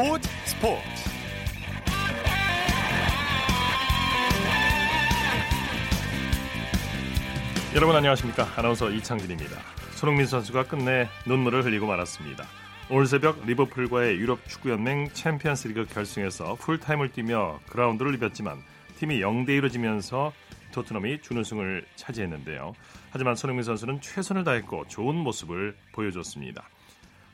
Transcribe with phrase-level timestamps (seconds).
[0.00, 0.82] 스포츠 스포츠
[7.74, 9.58] 여러분 안녕하십니까 아나운서 이창진입니다
[9.96, 12.46] 손흥민 선수가 끝내 눈물을 흘리고 말았습니다
[12.88, 18.62] 오늘 새벽 리버풀과의 유럽 축구연맹 챔피언스리그 결승에서 풀타임을 뛰며 그라운드를 이겼지만
[19.00, 20.32] 팀이 0대2로 지면서
[20.72, 22.74] 토트넘이 준우승을 차지했는데요.
[23.10, 26.68] 하지만 손흥민 선수는 최선을 다했고 좋은 모습을 보여줬습니다.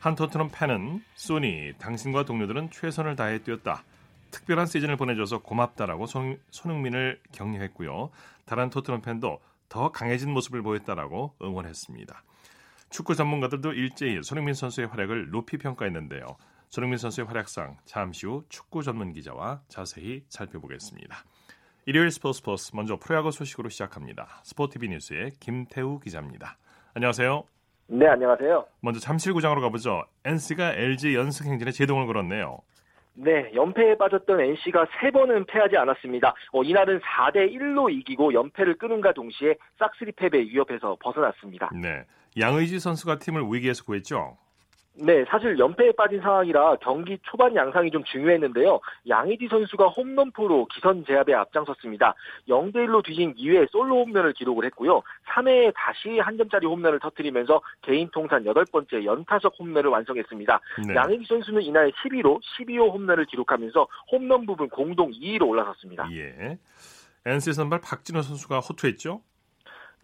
[0.07, 3.83] 한 토트넘 팬은 소니 당신과 동료들은 최선을 다해 뛰었다.
[4.31, 8.11] 특별한 시즌을 보내줘서 고맙다라고 손, 손흥민을 격려했고요.
[8.45, 12.23] 다른 토트넘 팬도 더 강해진 모습을 보였다라고 응원했습니다.
[12.89, 16.25] 축구 전문가들도 일제히 손흥민 선수의 활약을 높이 평가했는데요.
[16.69, 21.25] 손흥민 선수의 활약상 잠시 후 축구 전문 기자와 자세히 살펴보겠습니다.
[21.87, 24.41] 일요일 스포츠 스포츠 먼저 프로야구 소식으로 시작합니다.
[24.45, 26.59] 스포티비 뉴스의 김태우 기자입니다.
[26.95, 27.56] 안녕하세요.
[27.89, 28.67] 네, 안녕하세요.
[28.81, 30.03] 먼저 잠실구장으로 가보죠.
[30.25, 32.59] NC가 LG 연승 행진에 제동을 걸었네요.
[33.15, 36.35] 네, 연패에 빠졌던 NC가 세 번은 패하지 않았습니다.
[36.53, 41.71] 어, 이날은 4대 1로 이기고 연패를 끊은가 동시에 싹쓸이 패배 위협에서 벗어났습니다.
[41.81, 42.05] 네,
[42.39, 44.37] 양의지 선수가 팀을 위기에서 구했죠.
[44.99, 48.81] 네, 사실 연패에 빠진 상황이라 경기 초반 양상이 좀 중요했는데요.
[49.09, 52.15] 양의지 선수가 홈런 포로 기선 제압에 앞장섰습니다.
[52.49, 55.03] 0대 1로 뒤진 2회 솔로 홈런을 기록을 했고요.
[55.27, 60.61] 3회에 다시 한 점짜리 홈런을 터뜨리면서 개인 통산 8번째 연타석 홈런을 완성했습니다.
[60.89, 60.95] 네.
[60.95, 66.09] 양의지 선수는 이날 11호, 12호 홈런을 기록하면서 홈런 부분 공동 2위로 올라섰습니다.
[66.13, 66.59] 예.
[67.27, 69.21] NC 선발 박진호 선수가 호투했죠?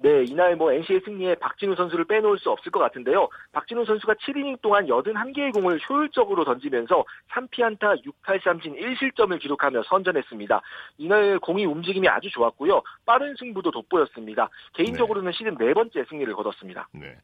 [0.03, 3.29] 네, 이날 뭐 NC의 승리에 박진우 선수를 빼놓을 수 없을 것 같은데요.
[3.53, 10.61] 박진우 선수가 7이닝 동안 81개의 공을 효율적으로 던지면서 3피안타 6탈삼진 1실점을 기록하며 선전했습니다.
[10.99, 12.83] 이날 공이 움직임이 아주 좋았고요.
[13.07, 14.49] 빠른 승부도 돋보였습니다.
[14.75, 15.37] 개인적으로는 네.
[15.37, 16.89] 시즌 네 번째 승리를 거뒀습니다.
[16.93, 17.17] 네.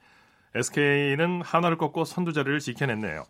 [0.55, 3.25] SK는 하나를 꺾고 선두 자리를 지켜냈네요.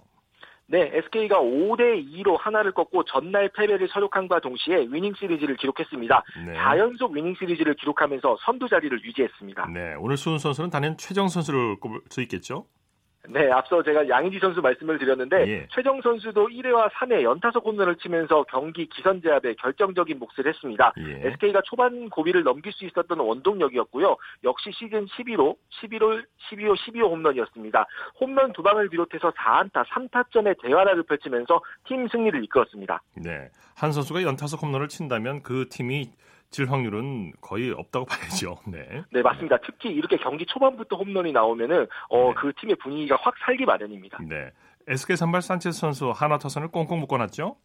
[0.70, 6.22] 네, SK가 5대 2로 하나를 꺾고 전날 패배를 서력한과 동시에 위닝 시리즈를 기록했습니다.
[6.46, 6.52] 네.
[6.58, 9.70] 4연속 위닝 시리즈를 기록하면서 선두 자리를 유지했습니다.
[9.72, 12.66] 네, 오늘 수훈 선수는 단연 최정 선수를 꼽을 수 있겠죠?
[13.26, 15.68] 네, 앞서 제가 양희지 선수 말씀을 드렸는데 예.
[15.70, 20.92] 최정 선수도 1회와 3회 연타석 홈런을 치면서 경기 기선 제압에 결정적인 몫을 했습니다.
[20.98, 21.28] 예.
[21.28, 24.16] SK가 초반 고비를 넘길 수 있었던 원동력이었고요.
[24.44, 27.86] 역시 시즌 11호, 11호, 12호, 12호 홈런이었습니다.
[28.20, 33.02] 홈런 두 방을 비롯해서 4안타, 3타점의 대활약을 펼치면서 팀 승리를 이끌었습니다.
[33.16, 36.10] 네, 한 선수가 연타석 홈런을 친다면 그 팀이
[36.50, 38.56] 질 확률은 거의 없다고 봐야죠.
[38.66, 39.02] 네.
[39.10, 39.58] 네, 맞습니다.
[39.64, 42.34] 특히 이렇게 경기 초반부터 홈런이 나오면은 어, 네.
[42.36, 44.18] 그 팀의 분위기가 확 살기 마련입니다.
[44.28, 44.50] 네.
[44.86, 47.56] SK 선발 산체스 선수 하나 타선을 꽁꽁 묶어놨죠?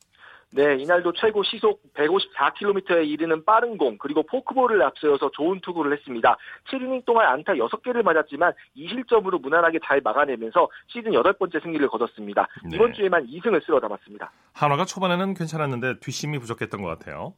[0.56, 6.38] 네, 이날도 최고 시속 154km에 이르는 빠른 공, 그리고 포크볼을 앞세워서 좋은 투구를 했습니다.
[6.70, 12.48] 7이닝 동안 안타 6개를 맞았지만 2실점으로 무난하게 잘 막아내면서 시즌 8번째 승리를 거뒀습니다.
[12.66, 12.76] 네.
[12.76, 14.32] 이번 주에만 2승을 쓸어 담았습니다.
[14.54, 17.34] 한화가 초반에는 괜찮았는데 뒷심이 부족했던 것 같아요.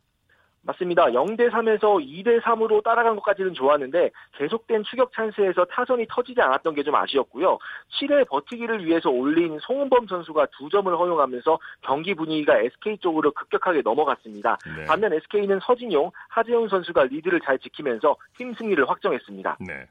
[0.65, 1.05] 맞습니다.
[1.05, 6.93] 0대 3에서 2대 3으로 따라간 것까지는 좋았는데 계속된 추격 찬스에서 타선이 터지지 않았던 게 좀
[6.93, 7.57] 아쉬웠고요.
[7.99, 14.57] 7회 버티기를 위해서 올린 송은범 선수가 두 점을 허용하면서 경기 분위기가 SK 쪽으로 급격하게 넘어갔습니다.
[14.77, 14.85] 네.
[14.85, 19.57] 반면 SK는 서진용, 하재훈 선수가 리드를 잘 지키면서 팀 승리를 확정했습니다.
[19.61, 19.87] 네.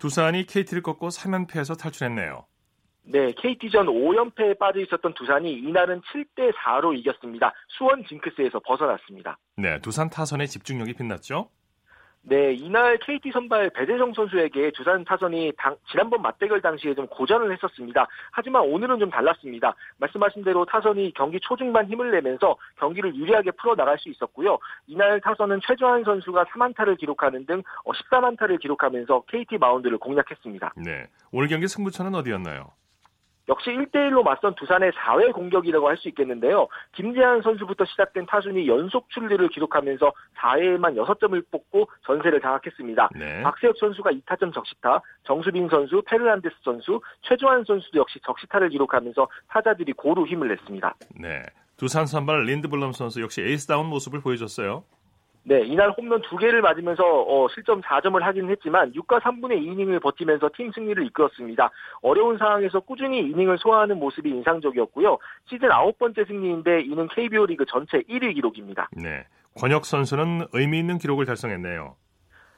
[0.00, 2.44] 두산이 KT를 꺾고 3연패에서 탈출했네요.
[3.06, 7.52] 네, KT전 5연패에 빠져 있었던 두산이 이날은 7대 4로 이겼습니다.
[7.68, 9.38] 수원 징크스에서 벗어났습니다.
[9.56, 11.48] 네, 두산 타선의 집중력이 빛났죠?
[12.26, 18.06] 네, 이날 KT 선발 배재성 선수에게 두산 타선이 당, 지난번 맞대결 당시에 좀 고전을 했었습니다.
[18.32, 19.74] 하지만 오늘은 좀 달랐습니다.
[19.98, 24.58] 말씀하신 대로 타선이 경기 초중반 힘을 내면서 경기를 유리하게 풀어나갈 수 있었고요.
[24.86, 30.72] 이날 타선은 최조한 선수가 3안타를 기록하는 등 14안타를 어, 기록하면서 KT 마운드를 공략했습니다.
[30.82, 32.70] 네, 오늘 경기 승부처는 어디였나요?
[33.48, 36.66] 역시 1대1로 맞선 두산의 4회 공격이라고 할 수 있겠는데요.
[36.92, 43.10] 김재환 선수부터 시작된 타순이 연속 출루를 기록하면서 4회에만 6점을 뽑고 전세를 장악했습니다.
[43.14, 43.42] 네.
[43.42, 50.26] 박세혁 선수가 2타점 적시타, 정수빈 선수, 페르난데스 선수, 최주환 선수도 역시 적시타를 기록하면서 타자들이 고루
[50.26, 50.94] 힘을 냈습니다.
[51.20, 51.42] 네.
[51.76, 54.84] 두산 선발 린드블럼 선수 역시 에이스다운 모습을 보여줬어요.
[55.46, 60.50] 네, 이날 홈런 두 개를 맞으면서 어, 실점 4점을 하긴 했지만 6과 3분의 2이닝을 버티면서
[60.56, 61.70] 팀 승리를 이끌었습니다.
[62.00, 65.18] 어려운 상황에서 꾸준히 이닝을 소화하는 모습이 인상적이었고요.
[65.44, 68.88] 시즌 아홉 번째 승리인데 이는 KBO 리그 전체 1위 기록입니다.
[68.92, 71.94] 네, 권혁 선수는 의미 있는 기록을 달성했네요.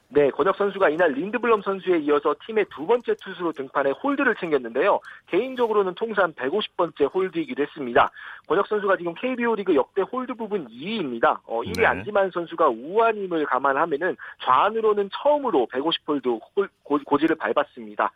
[0.09, 5.01] 네, 권혁 선수가 이날 린드블럼 선수에 이어서 팀의 두 번째 투수로 등판해 홀드를 챙겼는데요.
[5.27, 8.09] 개인적으로는 통산 150번째 홀드이기도 했습니다.
[8.47, 11.39] 권혁 선수가 지금 KBO 리그 역대 홀드 부문 2위입니다.
[11.45, 11.85] 어, 1위 네.
[11.85, 16.39] 안지만 선수가 우완임을 감안하면은 좌완으로는 처음으로 150홀드
[16.83, 18.11] 고, 고지를 밟았습니다.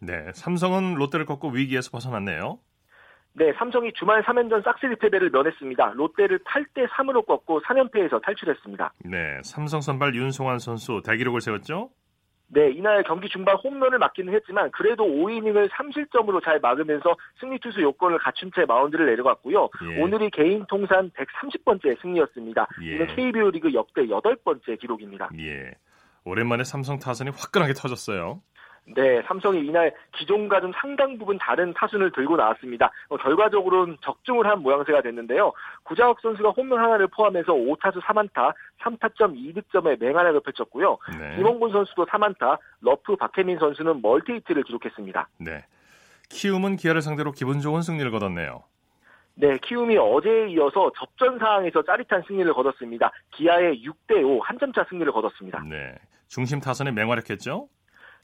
[0.00, 2.58] 네, 삼성은 롯데를 꺾고 위기에서 벗어났네요.
[3.34, 5.92] 네, 삼성이 주말 3연전 싹쓸이 패배를 면했습니다.
[5.94, 8.92] 롯데를 8대 3으로 꺾고 3연패에서 탈출했습니다.
[9.04, 11.90] 네, 삼성 선발 윤송환 선수 대기록을 세웠죠?
[12.50, 18.18] 네, 이날 경기 중반 홈런을 맞기는 했지만 그래도 5이닝을 3실점으로 잘 막으면서 승리 투수 요건을
[18.18, 19.68] 갖춘 채 마운드를 내려갔고요.
[19.90, 20.00] 예.
[20.00, 22.66] 오늘이 개인 통산 130번째 승리였습니다.
[22.82, 22.94] 예.
[22.94, 25.28] 이는 KBO 리그 역대 8번째 기록입니다.
[25.38, 25.72] 예.
[26.24, 28.40] 오랜만에 삼성 타선이 화끈하게 터졌어요.
[28.96, 32.90] 네, 삼성이 이날 기존과 좀 상당 부분 다른 타순을 들고 나왔습니다.
[33.08, 35.52] 어, 결과적으로는 적중을 한 모양새가 됐는데요.
[35.82, 40.96] 구자욱 선수가 홈런 하나를 포함해서 5타수 3안타, 3타점 2득점의 맹활약을 펼쳤고요.
[41.18, 41.36] 네.
[41.36, 45.28] 김헌곤 선수도 3안타, 러프 박해민 선수는 멀티히트를 기록했습니다.
[45.40, 45.64] 네.
[46.30, 48.62] 키움은 기아를 상대로 기분 좋은 승리를 거뒀네요.
[49.34, 53.12] 네, 키움이 어제에 이어서 접전 상황에서 짜릿한 승리를 거뒀습니다.
[53.32, 55.62] 기아에 6대 5 한 점 차 승리를 거뒀습니다.
[55.68, 55.94] 네.
[56.26, 57.68] 중심 타선에 맹활약했죠?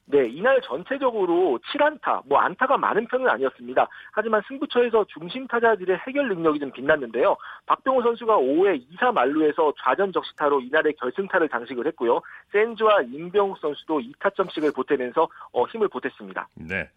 [0.06, 3.88] 네, 이날 전체적으로 7안타, 뭐 안타가 많은 편은 아니었습니다.
[4.12, 7.36] 하지만 승부처에서 중심 타자들의 해결 능력이 좀 빛났는데요.
[7.66, 12.20] 박병호 선수가 5회 2사 만루에서 좌전 적시타로 이날의 결승타를 장식을 했고요.
[12.52, 16.48] 센즈와 임병욱 선수도 2타점씩을 보태면서 어, 힘을 보탰습니다.
[16.54, 16.90] 네.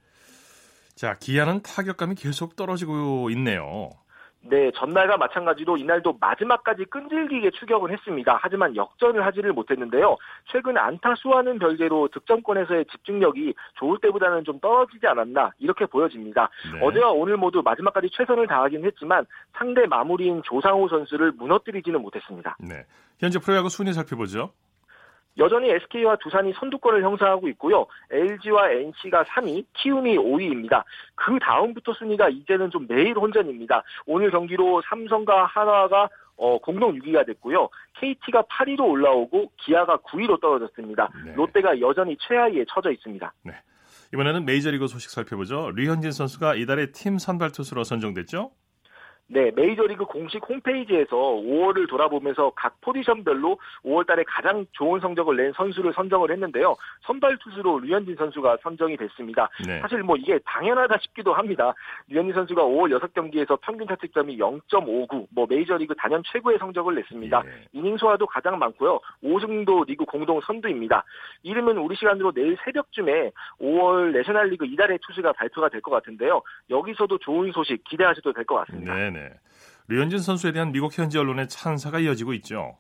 [0.96, 3.90] 자, 기아는 타격감이 계속 떨어지고 있네요.
[4.50, 8.40] 네, 전날과 마찬가지로 이날도 마지막까지 끈질기게 추격을 했습니다.
[8.42, 10.18] 하지만 역전을 하지를 못했는데요.
[10.52, 16.50] 최근 안타 수와는 별개로 득점권에서의 집중력이 좋을 때보다는 좀 떨어지지 않았나 이렇게 보여집니다.
[16.74, 16.86] 네.
[16.86, 19.26] 어제와 오늘 모두 마지막까지 최선을 다하긴 했지만
[19.58, 22.56] 상대 마무리인 조상호 선수를 무너뜨리지는 못했습니다.
[22.60, 22.86] 네,
[23.20, 24.52] 현재 프로야구 순위 살펴보죠.
[25.38, 27.86] 여전히 SK와 두산이 선두권을 형성하고 있고요.
[28.12, 30.84] LG와 NC가 3위, 키움이 5위입니다.
[31.16, 33.84] 그 다음부터 순위가 이제는 좀 매일 혼전입니다.
[34.06, 37.70] 오늘 경기로 삼성과 한화가 어, 공동 6위가 됐고요.
[38.00, 41.10] KT가 8위로 올라오고 기아가 9위로 떨어졌습니다.
[41.26, 41.34] 네.
[41.34, 43.34] 롯데가 여전히 최하위에 처져 있습니다.
[43.44, 43.54] 네.
[44.14, 45.72] 이번에는 메이저리그 소식 살펴보죠.
[45.76, 48.52] 류현진 선수가 이달의 팀 선발 투수로 선정됐죠?
[49.30, 55.94] 네, 메이저리그 공식 홈페이지에서 5월을 돌아보면서 각 포지션별로 5월 달에 가장 좋은 성적을 낸 선수를
[55.94, 56.76] 선정을 했는데요.
[57.02, 59.50] 선발 투수로 류현진 선수가 선정이 됐습니다.
[59.66, 59.82] 네.
[59.82, 61.74] 사실 뭐 이게 당연하다 싶기도 합니다.
[62.08, 67.42] 류현진 선수가 5월 6경기에서 평균 타책점이 0.59, 뭐 메이저리그 단연 최고의 성적을 냈습니다.
[67.44, 67.52] 네.
[67.74, 69.00] 이닝 소화도 가장 많고요.
[69.24, 71.04] 5승도 리그 공동 선두입니다.
[71.44, 76.42] 이름은 우리 시간으로 내일 새벽쯤에 5월 내셔널리그 이달의 투수가 발표가 될 것 같은데요.
[76.70, 78.94] 여기서도 좋은 소식 기대하셔도 될 것 같습니다.
[78.96, 79.17] 네.
[79.18, 79.30] 네.
[79.88, 82.78] 류현진 선수에 대한 미국 현지 언론의 찬사가 이어지고 있죠.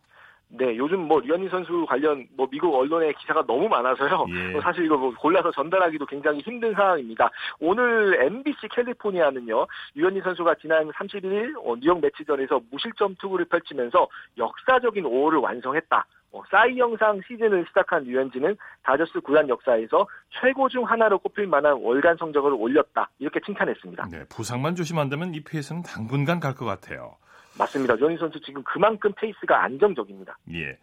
[0.49, 4.25] 네, 요즘 뭐 류현진 선수 관련 뭐 미국 언론의 기사가 너무 많아서요.
[4.29, 4.51] 예.
[4.51, 7.29] 뭐 사실 이거 뭐 골라서 전달하기도 굉장히 힘든 상황입니다.
[7.59, 14.07] 오늘 NBC 캘리포니아는요, 류현진 선수가 지난 31일 어, 뉴욕 메츠전에서 무실점 투구를 펼치면서
[14.37, 16.05] 역사적인 5월을 완성했다.
[16.31, 20.07] 어, 사이영상 시즌을 시작한 류현진은 다저스 구단 역사에서
[20.41, 24.07] 최고 중 하나로 꼽힐 만한 월간 성적을 올렸다 이렇게 칭찬했습니다.
[24.11, 27.15] 네, 부상만 조심한다면 이 페이스는 당분간 갈 것 같아요.
[27.57, 27.95] 맞습니다.
[27.95, 30.37] 류현진 선수 지금 그만큼 페이스가 안정적입니다.
[30.53, 30.77] 예.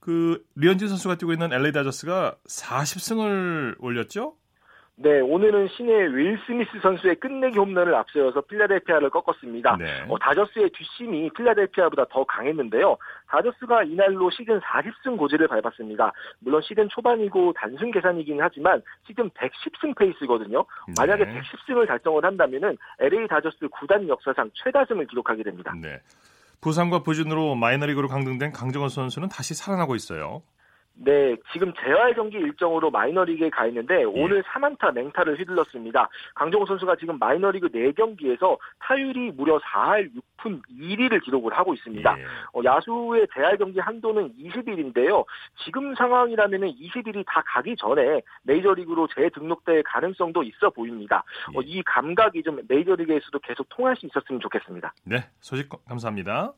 [0.00, 4.34] 그 류현진 선수가 뛰고 있는 LA 다저스가 40승을 올렸죠?
[5.00, 9.76] 네, 오늘은 신인 윌 스미스 선수의 끝내기 홈런을 앞세워서 필라델피아를 꺾었습니다.
[9.76, 10.04] 네.
[10.08, 12.96] 어, 다저스의 뒷심이 필라델피아보다 더 강했는데요.
[13.28, 16.12] 다저스가 이날로 시즌 40승 고지를 밟았습니다.
[16.40, 20.64] 물론 시즌 초반이고 단순 계산이긴 하지만 시즌 110승 페이스거든요.
[20.98, 21.40] 만약에 네.
[21.40, 25.72] 110승을 달성을 한다면은 LA 다저스 구단 역사상 최다승을 기록하게 됩니다.
[25.80, 26.00] 네.
[26.60, 30.42] 부상과 부진으로 마이너리그로 강등된 강정호 선수는 다시 살아나고 있어요.
[31.00, 34.04] 네, 지금 재활 경기 일정으로 마이너리그에 가 있는데 예.
[34.04, 36.08] 오늘 3안타 맹타를 휘둘렀습니다.
[36.34, 42.18] 강정호 선수가 지금 마이너리그 4경기에서 타율이 무려 4할 6푼 1위를 기록을 하고 있습니다.
[42.18, 42.24] 예.
[42.52, 45.24] 어, 야수의 재활 경기 한도는 20일인데요.
[45.64, 51.22] 지금 상황이라면 20일이 다 가기 전에 메이저리그로 재등록될 가능성도 있어 보입니다.
[51.54, 51.58] 예.
[51.58, 54.92] 어, 이 감각이 좀 메이저리그에서도 계속 통할 수 있었으면 좋겠습니다.
[55.04, 56.54] 네, 소식 감사합니다.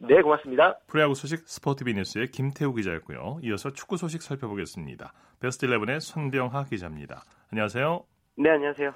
[0.00, 0.78] 네, 고맙습니다.
[0.86, 3.40] 프로야구 소식 스포티비 뉴스의 김태우 기자였고요.
[3.42, 5.12] 이어서 축구 소식 살펴보겠습니다.
[5.40, 7.24] 베스트 11의 손병하 기자입니다.
[7.50, 8.04] 안녕하세요.
[8.36, 8.94] 네, 안녕하세요.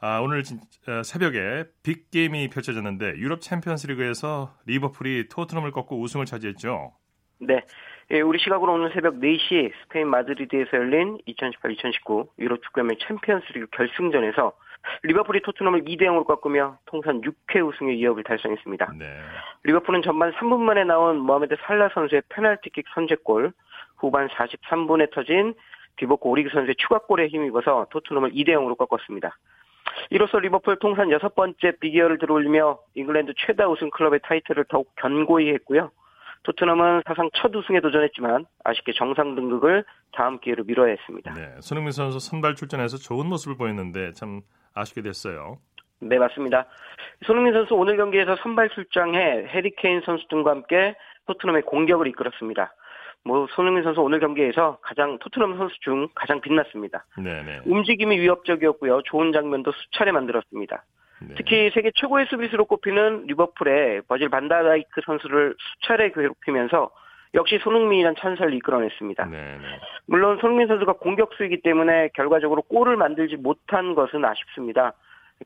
[0.00, 0.42] 아, 오늘
[0.88, 6.92] 어, 새벽에 빅게임이 펼쳐졌는데 유럽 챔피언스리그에서 리버풀이 토트넘을 꺾고 우승을 차지했죠.
[7.40, 7.62] 네.
[8.10, 14.52] 예, 우리 시각으로 오늘 새벽 4시 스페인 마드리드에서 열린 2018-2019 유럽 축구연맹 챔피언스리그 결승전에서
[15.02, 18.92] 리버풀이 토트넘을 2대 0으로 꺾으며 통산 6회 우승의 위업을 달성했습니다.
[18.98, 19.06] 네.
[19.64, 23.52] 리버풀은 전반 3분 만에 나온 모하메드 살라 선수의 페널티킥 선제골,
[23.96, 25.54] 후반 43분에 터진
[25.96, 29.36] 디보크 오리기 선수의 추가골에 힘입어서 토트넘을 2대 0으로 꺾었습니다.
[30.10, 35.90] 이로써 리버풀 통산 여섯 번째 빅이어를 들어올리며 잉글랜드 최다 우승 클럽의 타이틀을 더욱 견고히 했고요.
[36.44, 41.34] 토트넘은 사상 첫 우승에 도전했지만 아쉽게 정상 등극을 다음 기회로 미뤄야 했습니다.
[41.34, 44.42] 네, 손흥민 선수 선발 출전해서 좋은 모습을 보였는데 참
[44.74, 45.58] 아쉽게 됐어요.
[46.00, 46.66] 네, 맞습니다.
[47.26, 50.94] 손흥민 선수 오늘 경기에서 선발 출장해 해리케인 선수 등과 함께
[51.26, 52.74] 토트넘의 공격을 이끌었습니다.
[53.24, 57.06] 뭐 손흥민 선수 오늘 경기에서 가장 토트넘 선수 중 가장 빛났습니다.
[57.16, 57.62] 네네.
[57.64, 59.00] 움직임이 위협적이었고요.
[59.06, 60.84] 좋은 장면도 수차례 만들었습니다.
[61.28, 61.34] 네.
[61.36, 66.90] 특히 세계 최고의 수비수로 꼽히는 리버풀의 버질 반다이크 선수를 수차례 괴롭히면서
[67.34, 69.24] 역시 손흥민이란 찬사를 이끌어냈습니다.
[69.26, 69.58] 네네.
[70.06, 74.92] 물론 손흥민 선수가 공격수이기 때문에 결과적으로 골을 만들지 못한 것은 아쉽습니다.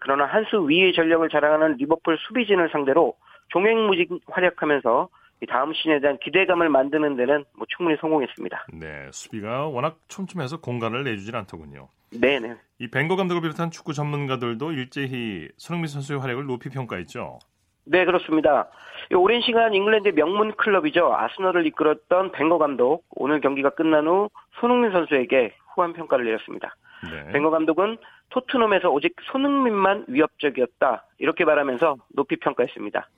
[0.01, 3.15] 그러나 한 수 위의 전력을 자랑하는 리버풀 수비진을 상대로
[3.49, 5.09] 종횡무진 활약하면서
[5.47, 8.67] 다음 시즌에 대한 기대감을 만드는 데는 뭐 충분히 성공했습니다.
[8.73, 11.89] 네, 수비가 워낙 촘촘해서 공간을 내주질 않더군요.
[12.11, 12.57] 네네.
[12.81, 17.39] 이 벵거 감독을 비롯한 축구 전문가들도 일제히 손흥민 선수의 활약을 높이 평가했죠.
[17.85, 18.69] 네, 그렇습니다.
[19.15, 21.15] 오랜 시간 잉글랜드의 명문 클럽이죠.
[21.15, 24.29] 아스널을 이끌었던 벵거 감독 오늘 경기가 끝난 후
[24.61, 26.75] 손흥민 선수에게 후한 평가를 내렸습니다.
[27.03, 27.33] 네.
[27.33, 27.97] 벵거 감독은
[28.31, 33.09] 토트넘에서 오직 손흥민만 위협적이었다 이렇게 말하면서 높이 평가했습니다.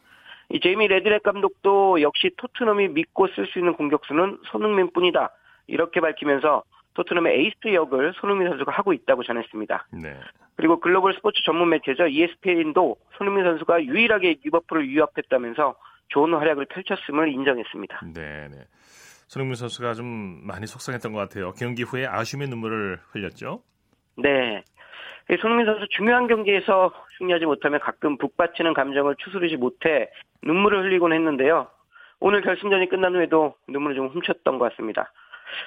[0.50, 5.30] 이 제이미 레드냅 감독도 역시 토트넘이 믿고 쓸 수 있는 공격수는 손흥민뿐이다
[5.69, 6.64] 이렇게 밝히면서
[6.95, 9.87] 토트넘의 에이스 역을 손흥민 선수가 하고 있다고 전했습니다.
[10.02, 10.16] 네.
[10.57, 15.76] 그리고 글로벌 스포츠 전문 매체죠 ESPN도 손흥민 선수가 유일하게 리버풀을 위협했다면서
[16.09, 18.00] 좋은 활약을 펼쳤음을 인정했습니다.
[18.12, 18.64] 네, 네.
[19.28, 20.07] 손흥민 선수가 좀
[20.45, 21.52] 많이 속상했던 것 같아요.
[21.52, 23.62] 경기 후에 아쉬움의 눈물을 흘렸죠.
[24.16, 24.64] 네.
[25.40, 30.11] 손흥민 선수 중요한 경기에서 승리하지 못하면 가끔 북받치는 감정을 추스르지 못해
[30.42, 31.69] 눈물을 흘리곤 했는데요.
[32.21, 35.12] 오늘 결승전이 끝난 후에도 눈물을 좀 훔쳤던 것 같습니다.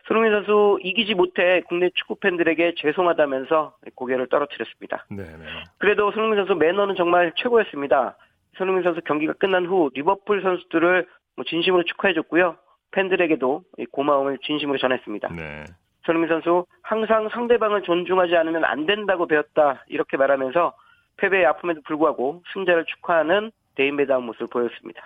[0.08, 5.06] 손흥민 선수 이기지 못해 국내 축구 팬들에게 죄송하다면서 고개를 떨어뜨렸습니다.
[5.10, 5.46] 네네.
[5.78, 8.18] 그래도 손흥민 선수 매너는 정말 최고였습니다.
[8.58, 12.56] 손흥민 선수 경기가 끝난 후 리버풀 선수들을 뭐 진심으로 축하해줬고요.
[12.92, 15.30] 팬들에게도 고마움을 진심으로 전했습니다.
[15.34, 15.66] 네.
[16.06, 20.74] 손흥민 선수 항상 상대방을 존중하지 않으면 안 된다고 배웠다 이렇게 말하면서
[21.18, 25.02] 패배의 아픔에도 불구하고 승자를 축하하는 대인배다운 모습을 보였습니다.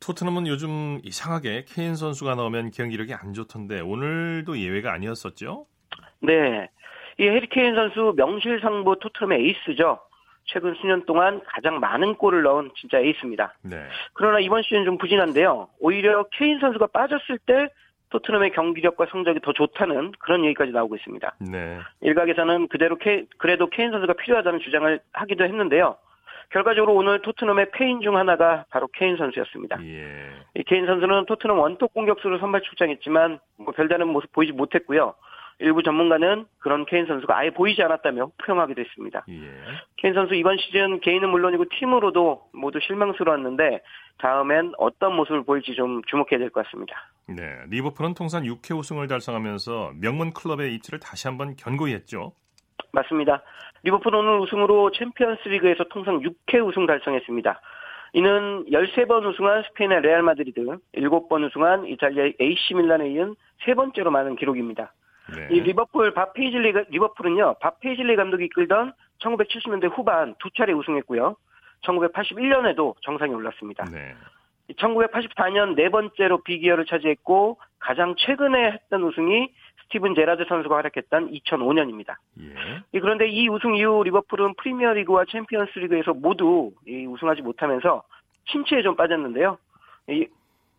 [0.00, 5.66] 토트넘은 요즘 이상하게 케인 선수가 나오면 경기력이 안 좋던데 오늘도 예외가 아니었었죠?
[6.20, 6.68] 네.
[7.18, 9.98] 이 해리케인 선수 명실상부 토트넘의 에이스죠.
[10.44, 13.54] 최근 수년 동안 가장 많은 골을 넣은 진짜 에이스입니다.
[13.62, 13.76] 네.
[14.14, 15.68] 그러나 이번 시즌 좀 부진한데요.
[15.80, 17.68] 오히려 케인 선수가 빠졌을 때
[18.10, 21.34] 토트넘의 경기력과 성적이 더 좋다는 그런 얘기까지 나오고 있습니다.
[21.50, 21.78] 네.
[22.00, 25.96] 일각에서는 그대로 케, 그래도 케인 선수가 필요하다는 주장을 하기도 했는데요.
[26.50, 29.78] 결과적으로 오늘 토트넘의 패인 중 하나가 바로 케인 선수였습니다.
[29.84, 30.30] 예.
[30.54, 35.14] 이 케인 선수는 토트넘 원톱 공격수로 선발 출장했지만 뭐 별다른 모습 보이지 못했고요.
[35.60, 39.24] 일부 전문가는 그런 케인 선수가 아예 보이지 않았다며 혹평하기도 했습니다.
[39.28, 39.50] 예.
[39.96, 43.82] 케인 선수 이번 시즌 개인은 물론이고 팀으로도 모두 실망스러웠는데
[44.18, 46.94] 다음엔 어떤 모습을 보일지 좀 주목해야 될 것 같습니다.
[47.26, 52.32] 네, 리버풀은 통산 6회 우승을 달성하면서 명문 클럽의 입지를 다시 한번 견고히 했죠.
[52.92, 53.42] 맞습니다.
[53.82, 57.60] 리버풀 오늘 우승으로 챔피언스 리그에서 통산 6회 우승 달성했습니다.
[58.14, 60.60] 이는 13번 우승한 스페인의 레알 마드리드,
[60.94, 63.34] 7번 우승한 이탈리아의 AC 밀란에 이은
[63.64, 64.92] 세 번째로 많은 기록입니다.
[65.36, 65.48] 네.
[65.50, 67.56] 이 리버풀 밥 페이즐리 리버풀은요.
[67.60, 71.36] 밥 페이즐리 감독이 이끌던 1970년대 후반 두 차례 우승했고요.
[71.82, 73.84] 1981년에도 정상에 올랐습니다.
[73.84, 74.14] 네.
[74.76, 79.50] 1984년 네 번째로 빅이어를 차지했고 가장 최근에 했던 우승이
[79.84, 82.16] 스티븐 제라드 선수가 활약했던 2005년입니다.
[82.40, 83.00] 예.
[83.00, 88.02] 그런데 이 우승 이후 리버풀은 프리미어리그와 챔피언스리그에서 모두 우승하지 못하면서
[88.50, 89.56] 침체에 좀 빠졌는데요.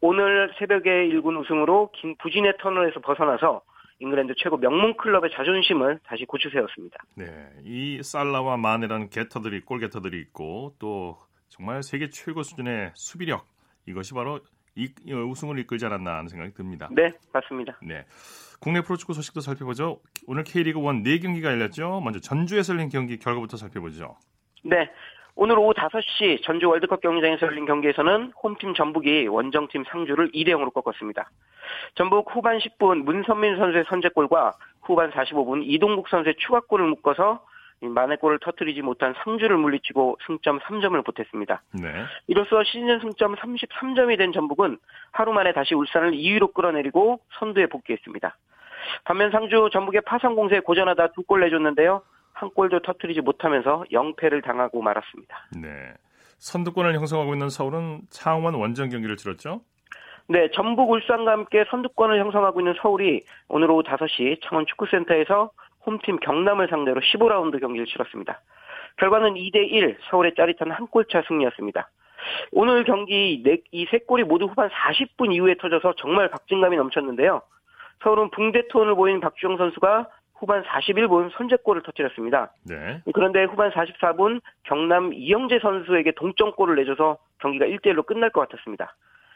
[0.02, 3.62] 오늘 새벽에 일군 우승으로 긴 부진의 터널에서 벗어나서
[4.00, 6.98] 잉글랜드 최고 명문 클럽의 자존심을 다시 고추 세웠습니다.
[7.16, 7.26] 네,
[7.64, 11.18] 이 살라와 마네라는 게터들이 골게터들이 있고 또
[11.50, 13.46] 정말 세계 최고 수준의 수비력
[13.86, 14.40] 이것이 바로
[14.76, 16.88] 이, 우승을 이끌지 않았나 하는 생각이 듭니다.
[16.92, 17.78] 네, 맞습니다.
[17.82, 18.06] 네.
[18.62, 20.00] 국내 프로축구 소식도 살펴보죠.
[20.28, 22.00] 오늘 K리그 1 4경기가 열렸죠.
[22.02, 24.18] 먼저 전주에서 열린 경기 결과부터 살펴보죠.
[24.64, 24.90] 네.
[25.42, 31.30] 오늘 오후 5시 전주 월드컵 경기장에서 열린 경기에서는 홈팀 전북이 원정팀 상주를 2대 0으로 꺾었습니다.
[31.96, 37.42] 전북 후반 10분 문선민 선수의 선제골과 후반 45분 이동국 선수의 추가골을 묶어서
[37.80, 41.62] 만회골을 터뜨리지 못한 상주를 물리치고 승점 3점을 보탰습니다.
[41.82, 41.88] 네.
[42.28, 44.78] 이로써 시즌 승점 33점이 된 전북은
[45.14, 48.36] 하루 만에 다시 울산을 2위로 끌어내리고 선두에 복귀했습니다.
[49.06, 52.02] 반면 상주 전북의 파상 공세에 고전하다 두 골 내줬는데요.
[52.40, 55.48] 한 골도 터뜨리지 못하면서 0패를 당하고 말았습니다.
[55.62, 55.70] 네.
[56.38, 59.60] 선두권을 형성하고 있는 서울은 창원 원정 경기를 치렀죠?
[60.28, 65.52] 네, 전북 울산과 함께 선두권을 형성하고 있는 서울이 오늘 오후 5시 창원 축구센터에서
[65.86, 68.40] 홈팀 경남을 상대로 15라운드 경기를 치렀습니다.
[68.98, 71.90] 결과는 2대1 서울의 짜릿한 한 골차 승리였습니다.
[72.52, 77.42] 오늘 경기 이 세 골이 모두 후반 40분 이후에 터져서 정말 박진감이 넘쳤는데요.
[78.04, 80.08] 서울은 붕대 톤을 보인 박주영 선수가
[80.40, 82.52] 후반 41분 선제골을 터뜨렸습니다.
[82.66, 83.02] 네.
[83.14, 88.96] 그런데 후반 44분 경남 이영재 선수에게 동점골을 내줘서 경기가 1대1로 끝날 것 같았습니다.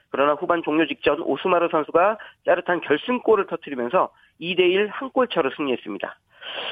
[0.10, 4.10] 그러나 후반 종료 직전 오스마르 선수가 짜릿한 결승골을 터뜨리면서
[4.42, 6.16] 2대1 한 골 차로 승리했습니다.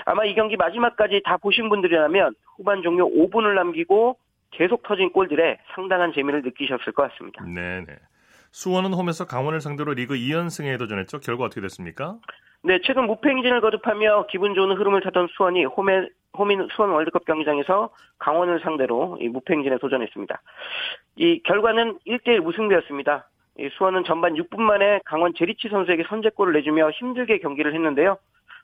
[0.05, 4.17] 아마 이 경기 마지막까지 다 보신 분들이라면 후반 종료 5분을 남기고
[4.51, 7.43] 계속 터진 골들에 상당한 재미를 느끼셨을 것 같습니다.
[7.45, 7.85] 네네.
[8.51, 11.19] 수원은 홈에서 강원을 상대로 리그 2연승에 도전했죠.
[11.19, 12.17] 결과 어떻게 됐습니까?
[12.63, 17.89] 네, 최근 무패 행진을 거듭하며 기분 좋은 흐름을 타던 수원이 홈에 홈인 수원 월드컵 경기장에서
[18.19, 20.41] 강원을 상대로 이 무패 행진에 도전했습니다.
[21.17, 23.27] 이 결과는 1대1 무승부였습니다.
[23.59, 28.17] 이 수원은 전반 6분 만에 강원 제리치 선수에게 선제골을 내주며 힘들게 경기를 했는데요.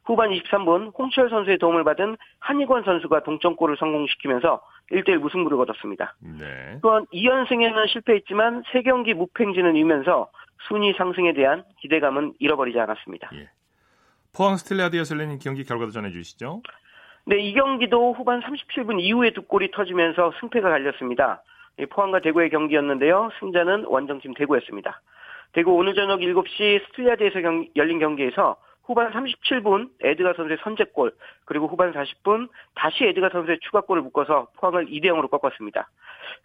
[0.05, 4.61] 후반 23분 홍철 선수의 도움을 받은 한희권 선수가 동점골을 성공시키면서
[4.91, 6.15] 1대1 무승부를 거뒀습니다.
[6.21, 6.79] 네.
[6.81, 10.29] 또한 2연승에는 실패했지만 3경기 무패 행진을 이으면서
[10.67, 13.29] 순위 상승에 대한 기대감은 잃어버리지 않았습니다.
[13.33, 13.49] 예.
[14.37, 16.61] 포항 스틸야드에서 열린 경기 결과도 전해주시죠.
[17.25, 21.41] 네, 이 경기도 후반 37분 이후에 두 골이 터지면서 승패가 갈렸습니다.
[21.89, 23.31] 포항과 대구의 경기였는데요.
[23.39, 25.01] 승자는 원정팀 대구였습니다.
[25.53, 31.13] 대구 오늘 저녁 7시 스틸야드에서 경, 열린 경기에서 후반 37분 에드가 선수의 선제골
[31.45, 35.89] 그리고 후반 40분 다시 에드가 선수의 추가골을 묶어서 포항을 2대 0으로 꺾었습니다.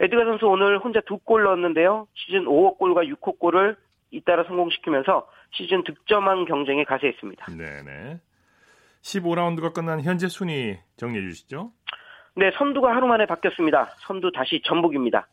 [0.01, 2.09] 에드가 선수 오늘 혼자 두 골 넣었는데요.
[2.15, 3.77] 시즌 5호 골과 6호 골을
[4.13, 7.47] 잇따라 성공시키면서 시즌 득점왕 경쟁에 가세했습니다.
[7.57, 8.21] 네네.
[9.03, 11.73] 15라운드가 끝난 현재 순위 정리해 주시죠.
[12.37, 13.95] 네, 선두가 하루 만에 바뀌었습니다.
[14.07, 15.27] 선두 다시 전북입니다.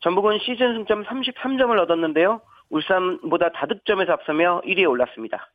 [0.00, 2.40] 전북은 시즌 승점 33점을 얻었는데요.
[2.70, 5.50] 울산보다 다득점에서 앞서며 1위에 올랐습니다.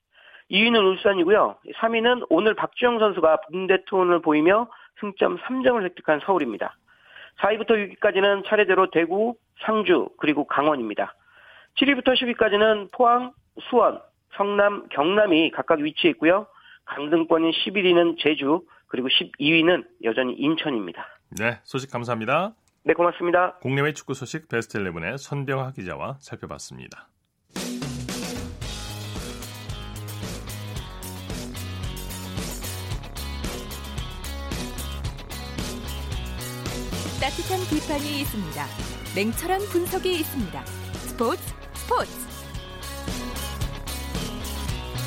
[0.51, 1.58] 2위는 울산이고요.
[1.77, 6.77] 3위는 오늘 박주영 선수가 붕대톤을 보이며 승점 3점을 획득한 서울입니다.
[7.39, 11.15] 4위부터 6위까지는 차례대로 대구, 상주, 그리고 강원입니다.
[11.79, 13.34] 7위부터 10위까지는 포항,
[13.70, 14.00] 수원,
[14.38, 16.48] 성남, 경남이 각각 위치해 있고요.
[16.86, 21.05] 강등권인 11위는 제주, 그리고 12위는 여전히 인천입니다.
[21.38, 22.53] 네, 소식 감사합니다.
[22.83, 23.55] 네, 고맙습니다.
[23.61, 27.07] 국내외 축구 소식 베스트 11의 선병하 기자와 살펴봤습니다.
[37.20, 38.66] 따뜻한 비판이 있습니다.
[39.16, 40.64] 냉철한 분석이 있습니다.
[40.66, 42.09] 스포츠 스포츠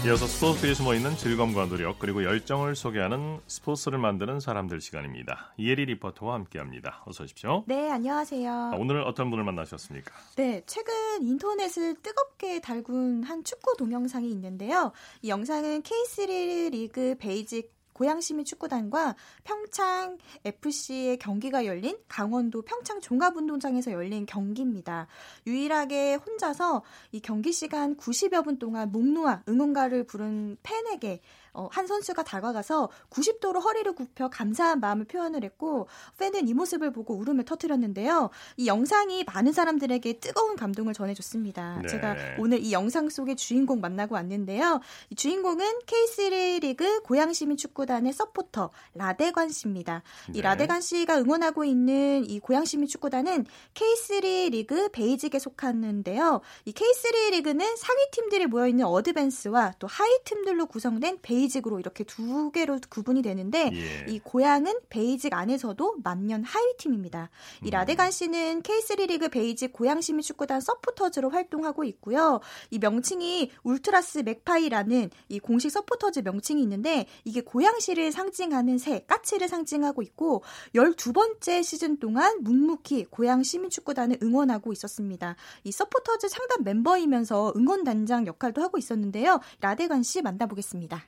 [0.07, 5.53] 이어서 스포츠에 숨어있는 즐거움과 노력 그리고 열정을 소개하는 스포츠를 만드는 사람들 시간입니다.
[5.57, 7.03] 이혜리 리포터와 함께합니다.
[7.05, 7.65] 어서 오십시오.
[7.67, 8.53] 네, 안녕하세요.
[8.53, 10.15] 아, 오늘 어떤 분을 만나셨습니까?
[10.37, 14.93] 네, 최근 인터넷을 뜨겁게 달군 한 축구 동영상이 있는데요.
[15.23, 24.25] 이 영상은 K3 리그 베이직 고양시민 축구단과 평창 FC의 경기가 열린 강원도 평창 종합운동장에서 열린
[24.25, 25.09] 경기입니다.
[25.49, 31.21] 유일하게 혼자서 이 경기 시간 90여 분 동안 목 놓아 응원가를 부른 팬에게
[31.53, 37.15] 어, 한 선수가 다가가서 90도로 허리를 굽혀 감사한 마음을 표현을 했고 팬은 이 모습을 보고
[37.15, 38.31] 울음을 터뜨렸는데요.
[38.57, 41.81] 이 영상이 많은 사람들에게 뜨거운 감동을 전해줬습니다.
[41.83, 41.89] 네.
[41.89, 44.81] 제가 오늘 이 영상 속의 주인공 만나고 왔는데요.
[45.11, 50.03] 이 주인공은 K3 리그 고양시민 축구단의 서포터 라데관 씨입니다.
[50.29, 50.41] 이 네.
[50.43, 56.41] 라데관 씨가 응원하고 있는 이 고양시민 축구단은 K3 리그 베이직에 속하는데요.
[56.65, 62.05] 이 K3 리그는 상위 팀들이 모여 있는 어드밴스와 또 하위 팀들로 구성된 베이직 으로 이렇게
[62.05, 64.13] 두 개로 구분이 되는데 예.
[64.13, 67.31] 이 고양은 베이직 안에서도 만년 하위 팀입니다.
[67.63, 67.71] 이 음.
[67.71, 72.41] 라데관 씨는 K3 리그 베이직 고양 시민 축구단 서포터즈로 활동하고 있고요.
[72.71, 80.03] 이 명칭이 울트라스 맥파이라는 이 공식 서포터즈 명칭이 있는데 이게 고양시를 상징하는 새, 까치를 상징하고
[80.03, 80.43] 있고
[80.75, 85.37] 12번째 시즌 동안 묵묵히 고양 시민 축구단을 응원하고 있었습니다.
[85.65, 89.41] 이 서포터즈 창단 멤버이면서 응원단장 역할도 하고 있었는데요.
[89.61, 91.05] 라데간 씨 만나보겠습니다.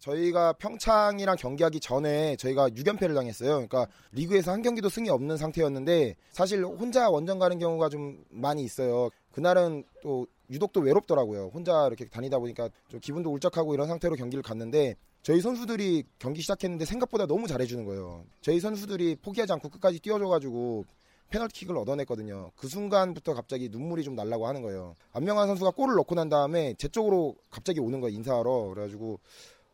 [0.00, 3.66] 저희가 평창이랑 경기하기 전에 저희가 6연패를 당했어요.
[3.66, 9.10] 그러니까 리그에서 한 경기도 승이 없는 상태였는데 사실 혼자 원정 가는 경우가 좀 많이 있어요.
[9.32, 11.50] 그날은 또 유독 또 외롭더라고요.
[11.54, 16.86] 혼자 이렇게 다니다 보니까 좀 기분도 울적하고 이런 상태로 경기를 갔는데 저희 선수들이 경기 시작했는데
[16.86, 18.24] 생각보다 너무 잘해주는 거예요.
[18.40, 20.84] 저희 선수들이 포기하지 않고 끝까지 뛰어줘가지고
[21.30, 22.50] 페널티킥을 얻어냈거든요.
[22.56, 24.96] 그 순간부터 갑자기 눈물이 좀 날라고 하는 거예요.
[25.12, 28.16] 안명환 선수가 골을 넣고 난 다음에 제 쪽으로 갑자기 오는 거예요.
[28.16, 28.72] 인사하러.
[28.74, 29.20] 그래가지고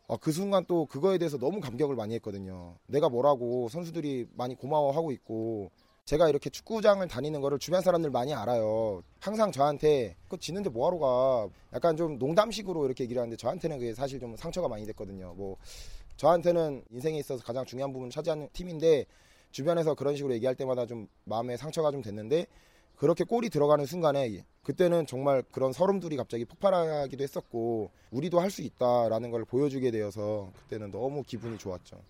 [0.08, 2.76] 아, 그 순간 또 그거에 대해서 너무 감격을 많이 했거든요.
[2.86, 5.70] 내가 뭐라고 선수들이 많이 고마워하고 있고
[6.04, 9.02] 제가 이렇게 축구장을 다니는 거를 주변 사람들 많이 알아요.
[9.18, 11.48] 항상 저한테 그 지는데 뭐하러 가?
[11.72, 15.34] 약간 좀 농담식으로 이렇게 얘기를 하는데 저한테는 그게 사실 좀 상처가 많이 됐거든요.
[15.36, 15.56] 뭐
[16.16, 19.06] 저한테는 인생에 있어서 가장 중요한 부분을 차지하는 팀인데
[19.50, 22.46] 주변에서 그런 식으로 얘기할 때마다 좀 마음에 상처가 좀 됐는데
[22.96, 29.30] 그렇게 골이 들어가는 순간에 그때는 정말 그런 서름들이 갑자기 폭발하기도 했었고 우리도 할 수 있다라는
[29.30, 32.00] 걸 보여주게 되어서 그때는 너무 기분이 좋았죠.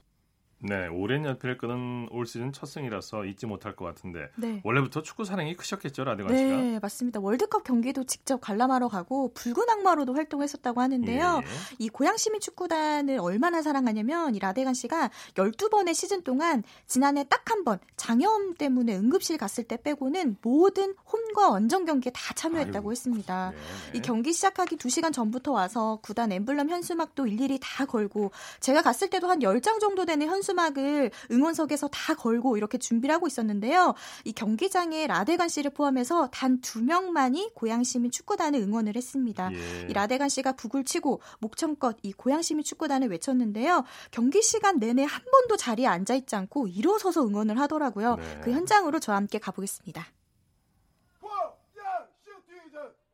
[0.58, 4.60] 네, 오랜 연패를 끄는 올 시즌 첫 승이라서 잊지 못할 것 같은데 네.
[4.64, 6.56] 원래부터 축구 사랑이 크셨겠죠, 라데관 씨가?
[6.56, 7.20] 네, 맞습니다.
[7.20, 11.40] 월드컵 경기도 직접 관람하러 가고 붉은 악마로도 활동했었다고 하는데요.
[11.42, 11.48] 예.
[11.78, 17.64] 이 고양 시민 축구단을 얼마나 사랑하냐면 이 라데간 씨가 12번의 시즌 동안 지난해 딱 한
[17.64, 23.50] 번 장염 때문에 응급실 갔을 때 빼고는 모든 홈과 원정 경기에 다 참여했다고 아이고, 했습니다.
[23.50, 23.56] 네,
[23.92, 23.98] 네.
[23.98, 29.28] 이 경기 시작하기 2시간 전부터 와서 구단 엠블럼 현수막도 일일이 다 걸고 제가 갔을 때도
[29.28, 33.94] 한 10장 정도 되는 현수 막을 응원석에서 다 걸고 이렇게 준비를 하고 있었는데요.
[34.24, 39.50] 이 경기장에 라데간 씨를 포함해서 단 두 명만이 고양시민 축구단을 응원을 했습니다.
[39.52, 39.86] 예.
[39.88, 43.84] 이 라데간 씨가 북을 치고 목청껏 이 고양시민 축구단을 외쳤는데요.
[44.10, 48.16] 경기 시간 내내 한 번도 자리에 앉아 있지 않고 일어서서 응원을 하더라고요.
[48.16, 48.40] 네.
[48.42, 50.06] 그 현장으로 저와 함께 가보겠습니다.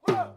[0.07, 0.33] 보여줘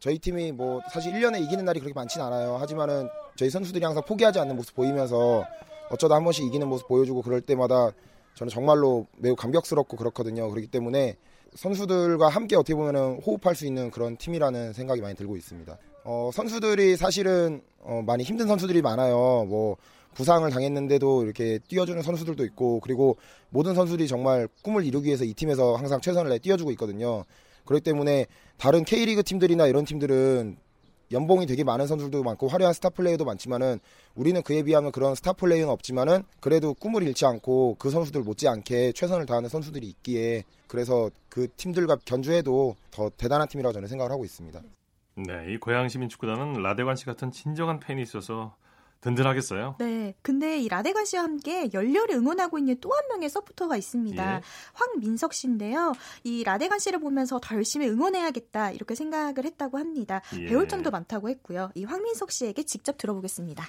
[0.00, 2.56] 저희 팀이 뭐 사실 1년에 이기는 날이 그렇게 많진 않아요.
[2.56, 5.44] 하지만은 저희 선수들이 항상 포기하지 않는 모습 보이면서
[5.90, 7.90] 어쩌다 한 번씩 이기는 모습 보여주고 그럴 때마다
[8.34, 10.48] 저는 정말로 매우 감격스럽고 그렇거든요.
[10.50, 11.16] 그렇기 때문에
[11.54, 15.76] 선수들과 함께 어떻게 보면은 호흡할 수 있는 그런 팀이라는 생각이 많이 들고 있습니다.
[16.04, 19.46] 어, 선수들이 사실은 어, 많이 힘든 선수들이 많아요.
[19.48, 19.76] 뭐
[20.14, 23.16] 부상을 당했는데도 이렇게 뛰어주는 선수들도 있고 그리고
[23.50, 27.24] 모든 선수들이 정말 꿈을 이루기 위해서 이 팀에서 항상 최선을 내 뛰어주고 있거든요.
[27.68, 28.26] 그렇기 때문에
[28.56, 30.56] 다른 K리그 팀들이나 이런 팀들은
[31.12, 33.78] 연봉이 되게 많은 선수들도 많고 화려한 스타 플레이어도 많지만은
[34.14, 39.26] 우리는 그에 비하면 그런 스타 플레이어는 없지만은 그래도 꿈을 잃지 않고 그 선수들 못지않게 최선을
[39.26, 44.60] 다하는 선수들이 있기에 그래서 그 팀들과 견주해도 더 대단한 팀이라고 저는 생각을 하고 있습니다.
[45.16, 48.54] 네, 이 고양 시민 축구단은 라데관 씨 같은 진정한 팬이 있어서
[49.00, 49.76] 든든하겠어요.
[49.78, 50.14] 네.
[50.22, 54.36] 근데 이 라데간 씨와 함께 열렬히 응원하고 있는 또 한 명의 서포터가 있습니다.
[54.36, 54.40] 예.
[54.72, 55.92] 황민석 씨인데요.
[56.24, 60.20] 이 라데간 씨를 보면서 더 열심히 응원해야겠다 이렇게 생각을 했다고 합니다.
[60.36, 60.46] 예.
[60.46, 61.70] 배울 점도 많다고 했고요.
[61.76, 63.64] 이 황민석 씨에게 직접 들어보겠습니다.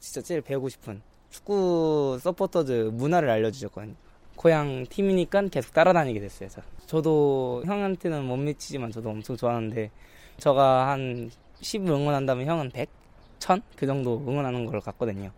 [0.00, 3.94] 진짜 제일 배우고 싶은 축구 서포터즈 문화를 알려주셨거든요.
[4.34, 6.48] 고향 팀이니까 계속 따라다니게 됐어요.
[6.48, 6.62] 저.
[6.86, 9.90] 저도 형한테는 못 미치지만 저도 엄청 좋아하는데
[10.38, 12.88] 저가 한 10을 응원한다면 형은 100,
[13.40, 13.62] 1000?
[13.76, 15.32] 그 정도 응원하는 걸 같거든요.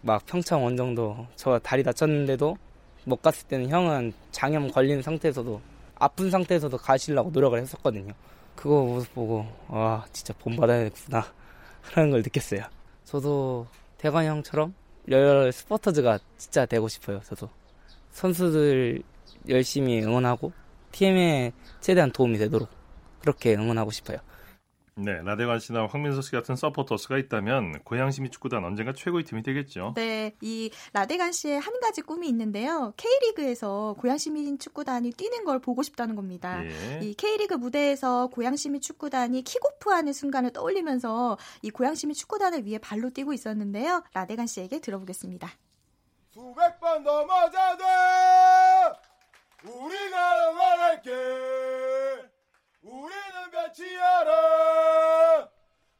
[0.00, 2.56] 막 평창 원정도 저 다리 다쳤는데도
[3.04, 5.60] 못 갔을 때는 형은 장염 걸린 상태에서도
[5.94, 8.12] 아픈 상태에서도 가시려고 노력을 했었거든요.
[8.56, 11.24] 그거 모습 보고 와 진짜 본받아야겠구나
[11.82, 12.62] 하는 걸 느꼈어요.
[13.04, 13.66] 저도
[13.98, 14.74] 대관 형처럼
[15.08, 17.20] 열혈 스포터즈가 진짜 되고 싶어요.
[17.24, 17.48] 저도
[18.10, 19.02] 선수들
[19.48, 20.52] 열심히 응원하고
[20.92, 22.68] 팀에 최대한 도움이 되도록
[23.20, 24.18] 그렇게 응원하고 싶어요.
[24.94, 29.94] 네, 라데관 씨나 황민석 씨 같은 서포터스가 있다면 고양 시민 축구단 언젠가 최고의 팀이 되겠죠.
[29.96, 32.92] 네, 이 라데간 씨의 한 가지 꿈이 있는데요.
[32.98, 36.62] K리그에서 고양시민 축구단이 뛰는 걸 보고 싶다는 겁니다.
[36.64, 37.00] 예.
[37.02, 44.04] 이 K리그 무대에서 고양시민 축구단이 킥오프하는 순간을 떠올리면서 이 고양시민 축구단을 위해 발로 뛰고 있었는데요.
[44.12, 45.50] 라데간 씨에게 들어보겠습니다.
[46.28, 47.84] 수백 번 넘어져도
[49.64, 51.10] 우리가 응원할게
[52.82, 53.22] 우리는
[54.00, 55.48] 않아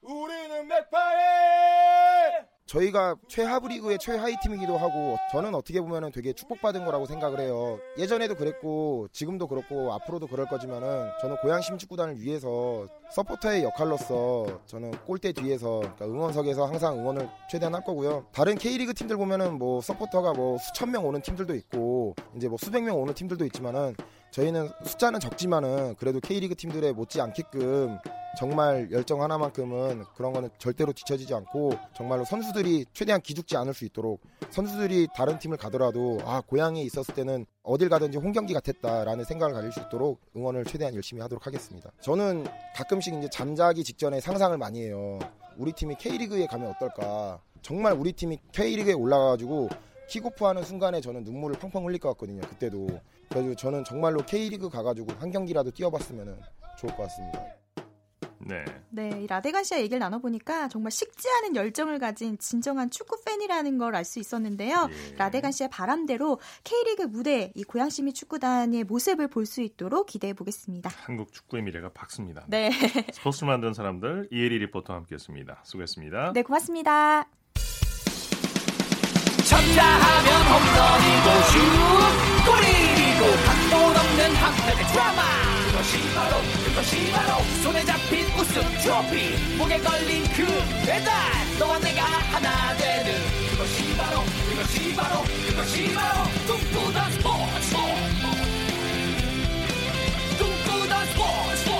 [0.00, 7.40] 우리는 맥파에 저희가 최하부 리그의 최하위 팀이기도 하고 저는 어떻게 보면 되게 축복받은 거라고 생각을
[7.40, 7.78] 해요.
[7.98, 15.32] 예전에도 그랬고 지금도 그렇고 앞으로도 그럴 거지만은 저는 고양 심축구단을 위해서 서포터의 역할로서 저는 골대
[15.32, 18.26] 뒤에서 그러니까 응원석에서 항상 응원을 최대한 할 거고요.
[18.32, 22.82] 다른 K리그 팀들 보면은 뭐 서포터가 뭐 수천 명 오는 팀들도 있고 이제 뭐 수백
[22.82, 23.94] 명 오는 팀들도 있지만은
[24.32, 27.98] 저희는 숫자는 적지만은 그래도 K리그 팀들에 못지 않게끔
[28.38, 34.22] 정말 열정 하나만큼은 그런 거는 절대로 뒤처지지 않고 정말로 선수들이 최대한 기죽지 않을 수 있도록
[34.50, 39.80] 선수들이 다른 팀을 가더라도 아 고향에 있었을 때는 어딜 가든지 홈경기 같았다라는 생각을 가질 수
[39.80, 41.90] 있도록 응원을 최대한 열심히 하도록 하겠습니다.
[42.00, 45.18] 저는 가끔씩 이제 잠자기 직전에 상상을 많이 해요.
[45.58, 47.38] 우리 팀이 K리그에 가면 어떨까?
[47.60, 49.68] 정말 우리 팀이 K리그에 올라가가지고
[50.08, 52.40] 킥오프 하는 순간에 저는 눈물을 펑펑 흘릴 것 같거든요.
[52.42, 52.88] 그때도
[53.32, 56.38] 그래서 저는 정말로 K리그 가가지고 한 경기라도 뛰어봤으면
[56.78, 57.44] 좋을 것 같습니다.
[58.44, 58.64] 네.
[58.90, 63.94] 네, 이 라데간 씨와 얘기를 나눠보니까 정말 식지 않은 열정을 가진 진정한 축구 팬이라는 걸
[63.94, 64.88] 알 수 있었는데요.
[64.90, 65.16] 예.
[65.16, 70.90] 라데간 씨의 바람대로 K리그 무대 이 고양시민 축구단의 모습을 볼 수 있도록 기대해 보겠습니다.
[71.04, 72.44] 한국 축구의 미래가 밝습니다.
[72.48, 72.70] 네,
[73.14, 75.60] 스포츠 만드는 사람들 이혜리 리포터와 함께했습니다.
[75.62, 76.32] 수고했습니다.
[76.34, 77.28] 네 고맙습니다.
[79.48, 82.91] 쳤다 하면 홈런이고 슛 골이
[83.22, 85.22] 고 각본 없는 한편의 드라마.
[85.70, 89.56] 그것이 바로 그것이 바로 손에 잡힌 우승 트로피.
[89.56, 90.44] 목에 걸린 그
[90.84, 91.12] 배달.
[91.56, 93.14] 너와 내가 하나 되는
[93.52, 97.76] 그것이 바로 그것이 바로 그것이 바로 꿈꾸던 스포츠.
[100.38, 101.70] 꿈꾸던 스포츠.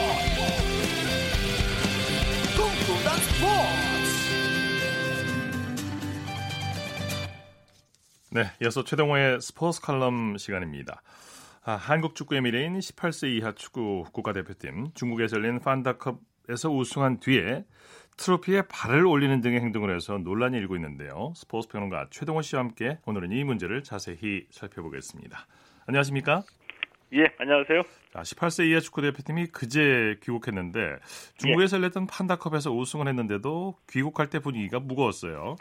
[2.57, 3.93] 꿈꾸던 스포츠.
[8.31, 11.03] 네, 이어서 최동호의 스포츠 칼럼 시간입니다.
[11.65, 17.65] 아, 한국 축구의 미래인 18세 이하 축구 국가대표팀 중국에서 열린 판다컵에서 우승한 뒤에
[18.17, 21.33] 트로피에 발을 올리는 등의 행동을 해서 논란이 일고 있는데요.
[21.37, 25.47] 스포츠 평론가 최동호 씨와 함께 오늘은 이 문제를 자세히 살펴보겠습니다.
[25.87, 26.43] 안녕하십니까?
[27.15, 27.83] 예, 안녕하세요.
[28.13, 30.97] 자, 18세 이하 축구 대표팀이 그제 귀국했는데
[31.37, 35.55] 중국에서 열렸던 판다컵에서 우승을 했는데도 귀국할 때 분위기가 무거웠어요.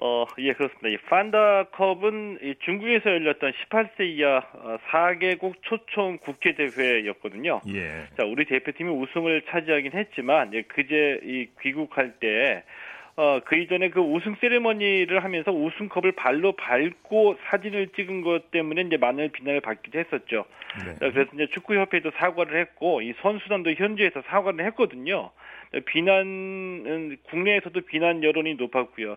[0.00, 0.88] 어, 예, 그렇습니다.
[0.88, 4.42] 이 판다컵은 이 중국에서 열렸던 18세 이하
[4.90, 7.60] 4개국 초청 국제 대회였거든요.
[7.68, 8.06] 예.
[8.16, 12.62] 자, 우리 대표팀이 우승을 차지하긴 했지만 예, 그제 이 귀국할 때
[13.16, 18.96] 어, 그 이전에 그 우승 세레머니를 하면서 우승컵을 발로 밟고 사진을 찍은 것 때문에 이제
[18.96, 20.44] 많은 비난을 받기도 했었죠.
[20.86, 20.94] 네.
[20.94, 25.32] 자, 그래서 이제 축구협회도 사과를 했고, 이 선수단도 현지에서 사과를 했거든요.
[25.86, 29.16] 비난은 국내에서도 비난 여론이 높았고요.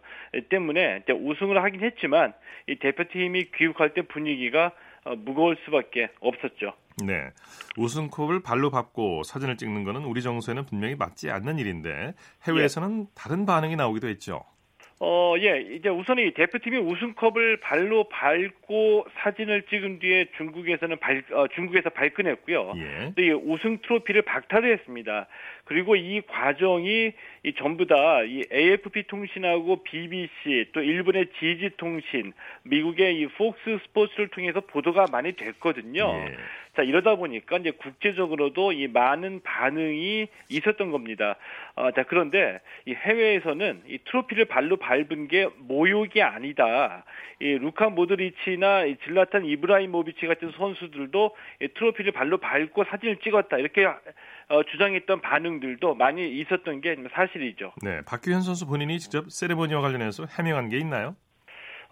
[0.49, 2.33] 때문에 우승을 하긴 했지만
[2.67, 4.71] 이 대표팀이 귀국할 때 분위기가
[5.03, 6.73] 어, 무거울 수밖에 없었죠.
[7.05, 7.29] 네.
[7.77, 12.13] 우승컵을 발로 밟고 사진을 찍는 것은 우리 정서에는 분명히 맞지 않는 일인데
[12.47, 14.43] 해외에서는 다른 반응이 나오기도 했죠.
[15.03, 15.61] 어, 예.
[15.61, 22.73] 이제 우선 이 대표팀이 우승컵을 발로 밟고 사진을 찍은 뒤에 중국에서는 발, 어, 중국에서 발끈했고요.
[22.75, 23.13] 예.
[23.15, 25.27] 또 이 우승 트로피를 박탈했습니다.
[25.71, 33.19] 그리고 이 과정이 이 전부 다 이 AFP 통신하고 BBC 또 일본의 지지 통신, 미국의
[33.19, 36.25] 이 폭스 스포츠를 통해서 보도가 많이 됐거든요.
[36.27, 36.37] 예.
[36.75, 41.35] 자 이러다 보니까 이제 국제적으로도 이 많은 반응이 있었던 겁니다.
[41.75, 47.03] 어, 자 그런데 이 해외에서는 이 트로피를 발로 밟은 게 모욕이 아니다.
[47.41, 53.85] 이 루카 모드리치나 이 즐라탄 이브라이모비치 같은 선수들도 이 트로피를 발로 밟고 사진을 찍었다 이렇게
[54.51, 57.71] 어, 주장했던 반응들도 많이 있었던 게 사실이죠.
[57.81, 61.15] 네, 박규현 선수 본인이 직접 세레모니와 관련해서 해명한 게 있나요?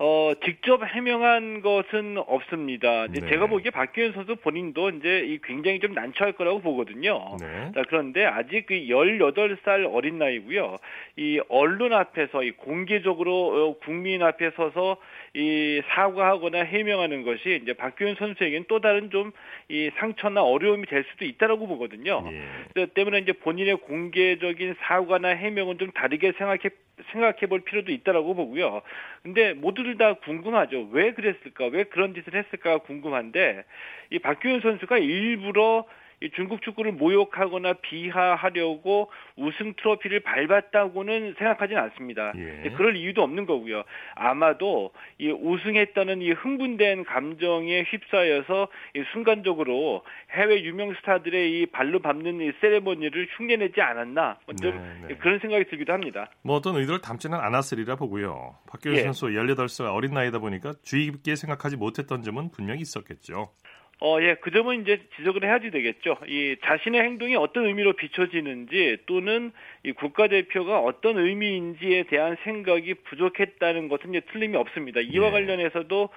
[0.02, 3.08] 어, 직접 해명한 것은 없습니다.
[3.08, 3.20] 네.
[3.28, 7.36] 제가 보기에 박규현 선수 본인도 이제 이 굉장히 좀 난처할 거라고 보거든요.
[7.40, 7.72] 네.
[7.76, 10.78] 자, 그런데 아직 그 18살 어린 나이고요.
[11.18, 13.32] 이 언론 앞에서 이 공개적으로
[13.70, 14.98] 어, 국민 앞에 서서
[15.34, 19.32] 이 사과하거나 해명하는 것이 이제 박규현 선수에게는 또 다른 좀
[19.72, 22.28] 이 상처나 어려움이 될 수도 있다라고 보거든요.
[22.76, 22.88] 예.
[22.88, 26.72] 때문에 이제 본인의 공개적인 사과나 해명은 좀 다르게 생각해
[27.12, 28.82] 생각해 볼 필요도 있다라고 보고요.
[29.24, 30.90] 근데 모두들 다 궁금하죠.
[30.92, 31.68] 왜 그랬을까?
[31.68, 33.64] 왜 그런 짓을 했을까 궁금한데
[34.12, 35.86] 이 박규현 선수가 일부러
[36.22, 42.34] 이 중국 축구를 모욕하거나 비하하려고 우승 트로피를 밟았다고는 생각하지는 않습니다.
[42.36, 42.70] 예.
[42.76, 43.84] 그럴 이유도 없는 거고요.
[44.16, 52.42] 아마도 이 우승했다는 이 흥분된 감정에 휩싸여서 이 순간적으로 해외 유명 스타들의 이 발로 밟는
[52.42, 55.16] 이 세레머니를 흉내내지 않았나 뭐좀 네, 네.
[55.16, 56.30] 그런 생각이 들기도 합니다.
[56.44, 58.56] 뭐 어떤 의도를 담지는 않았으리라 보고요.
[58.70, 59.04] 박규현 예.
[59.04, 63.54] 선수 18살 어린 나이다 보니까 주의 깊게 생각하지 못했던 점은 분명히 있었겠죠.
[64.02, 66.18] 어, 예, 그 점은 이제 지적을 해야지 되겠죠.
[66.28, 69.52] 이 자신의 행동이 어떤 의미로 비춰지는지 또는
[69.84, 75.02] 이 국가대표가 어떤 의미인지에 대한 생각이 부족했다는 것은 이제 틀림이 없습니다.
[75.02, 75.32] 이와 예.
[75.32, 76.10] 관련해서도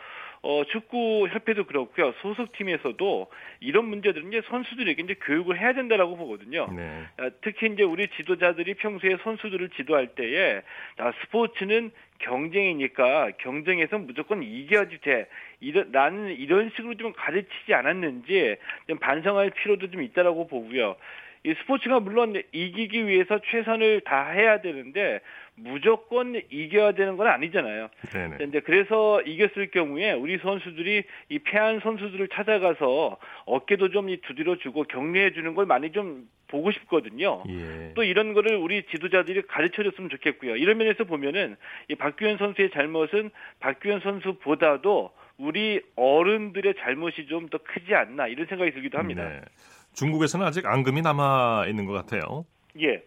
[0.44, 2.12] 어, 축구 협회도 그렇고요.
[2.20, 6.66] 소속팀에서도 이런 문제들은 이제 선수들에게 이제 교육을 해야 된다라고 보거든요.
[6.74, 7.04] 네.
[7.16, 10.62] 아, 특히 이제 우리 지도자들이 평소에 선수들을 지도할 때에
[10.98, 15.26] 자, 스포츠는 경쟁이니까 경쟁에서 무조건 이겨야지 돼.
[15.60, 18.56] 이런 나는 이런 식으로 좀 가르치지 않았는지
[18.88, 20.96] 좀 반성할 필요도 좀 있다라고 보고요.
[21.44, 25.20] 이 스포츠가 물론 이기기 위해서 최선을 다해야 되는데
[25.54, 27.88] 무조건 이겨야 되는 건 아니잖아요.
[28.12, 28.44] 네네.
[28.48, 35.32] 이제 그래서 이겼을 경우에 우리 선수들이 이 패한 선수들을 찾아가서 어깨도 좀이 두드려 주고 격려해
[35.32, 37.42] 주는 걸 많이 좀 보고 싶거든요.
[37.48, 37.92] 예.
[37.94, 40.56] 또 이런 거를 우리 지도자들이 가르쳐 줬으면 좋겠고요.
[40.56, 41.56] 이런 면에서 보면은
[41.88, 48.70] 이 박규현 선수의 잘못은 박규현 선수보다도 우리 어른들의 잘못이 좀 더 크지 않나 이런 생각이
[48.72, 49.28] 들기도 합니다.
[49.28, 49.40] 네.
[49.94, 52.44] 중국에서는 아직 앙금이 남아 있는 것 같아요.
[52.80, 53.02] 예.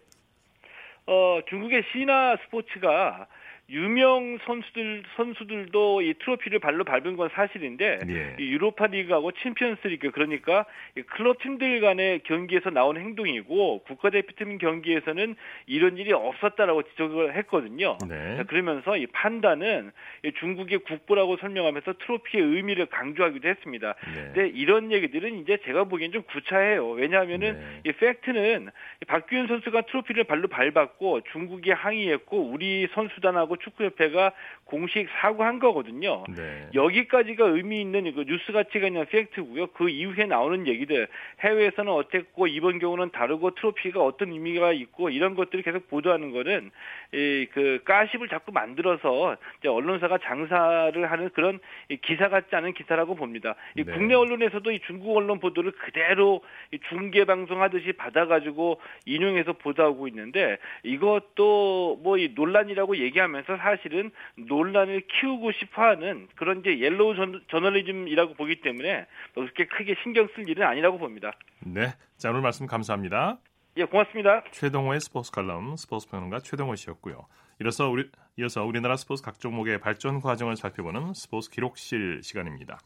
[1.06, 3.26] 어, 중국의 시나 스포츠가
[3.68, 8.36] 유명 선수들 선수들도 이 트로피를 발로 밟은 건 사실인데 예.
[8.38, 15.34] 이 유로파 리그하고 챔피언스 리그 그러니까 이 클럽 팀들 간의 경기에서 나온 행동이고 국가대표팀 경기에서는
[15.66, 17.98] 이런 일이 없었다라고 지적을 했거든요.
[18.08, 18.36] 네.
[18.36, 19.90] 자, 그러면서 이 판단은
[20.24, 23.94] 이 중국의 국보라고 설명하면서 트로피의 의미를 강조하기도 했습니다.
[24.14, 24.22] 네.
[24.32, 26.90] 근데 이런 얘기들은 이제 제가 보기엔 좀 구차해요.
[26.90, 27.90] 왜냐하면은 네.
[27.90, 28.68] 이 팩트는
[29.02, 34.32] 이 박규현 선수가 트로피를 발로 밟았고 중국이 항의했고 우리 선수단하고 축구협회가
[34.64, 36.24] 공식 사과한 거거든요.
[36.34, 36.66] 네.
[36.74, 39.68] 여기까지가 의미 있는 이거 뉴스 가치가 있는 팩트고요.
[39.68, 41.06] 그 이후에 나오는 얘기들
[41.40, 46.72] 해외에서는 어땠고 이번 경우는 다르고 트로피가 어떤 의미가 있고 이런 것들을 계속 보도하는 거는
[47.12, 53.54] 이그 가십을 자꾸 만들어서 언론사가 장사를 하는 그런 이 기사 같지 않은 기사라고 봅니다.
[53.76, 53.92] 이 네.
[53.92, 56.42] 국내 언론에서도 이 중국 언론 보도를 그대로
[56.72, 65.02] 이 중계 방송 하듯이 받아가지고 인용해서 보도하고 있는데 이것도 뭐 이 논란이라고 얘기하면서 사실은 논란을
[65.06, 70.66] 키우고 싶어하는 그런 이제 옐로우 전, 저널리즘이라고 보기 때문에 뭐 그렇게 크게 신경 쓸 일은
[70.66, 71.32] 아니라고 봅니다.
[71.60, 71.94] 네.
[72.16, 73.38] 자, 오늘 말씀 감사합니다.
[73.76, 74.42] 예, 고맙습니다.
[74.52, 77.26] 최동호의 스포츠 칼럼 스포츠 평론가 최동호 씨였고요.
[77.62, 82.78] 이어서 우리 이어서 우리나라 스포츠 각 종목의 발전 과정을 살펴보는 스포츠 기록실 시간입니다.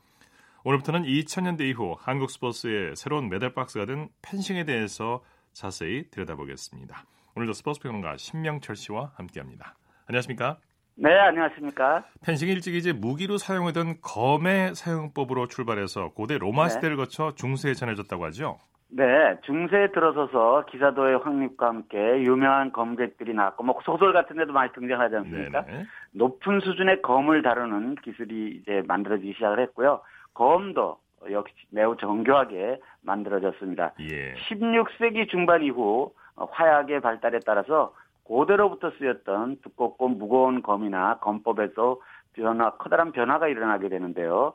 [0.64, 7.04] 오늘부터는 2000년대 이후 한국 스포츠의 새로운 메달 박스가 된 펜싱에 대해서 자세히 들여다보겠습니다.
[7.34, 9.74] 오늘도 스포츠 평론가 신명철 씨와 함께합니다.
[10.10, 10.56] 안녕하십니까?
[10.96, 12.04] 네, 안녕하십니까?
[12.26, 16.70] 펜싱이 일찍 이제 무기로 사용하던 검의 사용법으로 출발해서 고대 로마 네.
[16.70, 18.58] 시대를 거쳐 중세에 전해졌다고 하죠.
[18.88, 19.04] 네,
[19.42, 25.64] 중세에 들어서서 기사도의 확립과 함께 유명한 검객들이 나왔고, 뭐 소설 같은 데도 많이 등장하지 않습니까?
[25.64, 25.84] 네네.
[26.12, 30.00] 높은 수준의 검을 다루는 기술이 이제 만들어지기 시작을 했고요.
[30.34, 30.98] 검도
[31.30, 33.92] 역시 매우 정교하게 만들어졌습니다.
[34.00, 34.34] 예.
[34.34, 41.98] 16세기 중반 이후 화약의 발달에 따라서 고대로부터 쓰였던 두껍고 무거운 검이나 검법에서
[42.32, 44.52] 변화, 커다란 변화가 일어나게 되는데요.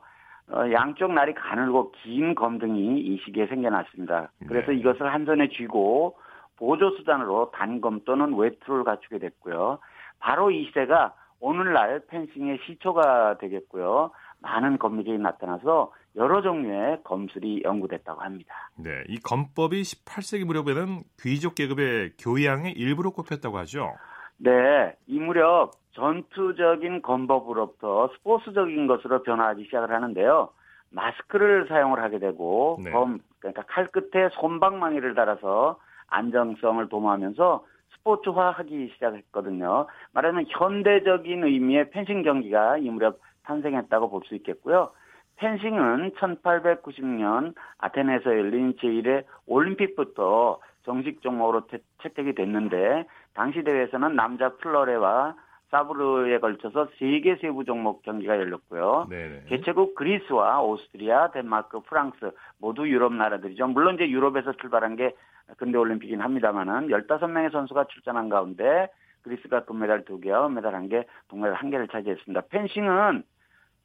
[0.48, 4.30] 어, 양쪽 날이 가늘고 긴 검 등이 이 시기에 생겨났습니다.
[4.48, 4.78] 그래서 네.
[4.78, 6.16] 이것을 한 손에 쥐고
[6.56, 9.78] 보조 수단으로 단검 또는 외투를 갖추게 됐고요.
[10.20, 14.10] 바로 이 시대가 오늘날 펜싱의 시초가 되겠고요.
[14.40, 18.70] 많은 검들이 나타나서 여러 종류의 검술이 연구됐다고 합니다.
[18.76, 23.94] 네, 이 검법이 18세기 무렵에는 귀족 계급의 교양의 일부로 꼽혔다고 하죠.
[24.38, 30.50] 네, 이 무렵 전투적인 검법으로부터 스포츠적인 것으로 변화하기 시작을 하는데요.
[30.90, 32.90] 마스크를 사용을 하게 되고 네.
[32.90, 37.64] 검 그러니까 칼 끝에 손방망이를 달아서 안정성을 도모하면서
[37.98, 39.86] 스포츠화하기 시작했거든요.
[40.12, 44.90] 말하면 현대적인 의미의 펜싱 경기가 이 무렵 탄생했다고 볼 수 있겠고요.
[45.36, 55.34] 펜싱은 1890년 아테네에서 열린 제1회 올림픽부터 정식 종목으로 태- 채택이 됐는데 당시 대회에서는 남자 플러레와
[55.70, 59.08] 사브르에 걸쳐서 세개 세부 종목 경기가 열렸고요.
[59.10, 59.42] 네네.
[59.48, 63.66] 개최국 그리스와 오스트리아, 덴마크, 프랑스 모두 유럽 나라들이죠.
[63.68, 65.14] 물론 이제 유럽에서 출발한 게
[65.56, 68.88] 근대 올림픽이긴 합니다만은 15명의 선수가 출전한 가운데
[69.22, 72.42] 그리스가 금메달 2개와 메달 1개, 동메달 1개를 차지했습니다.
[72.48, 73.24] 펜싱은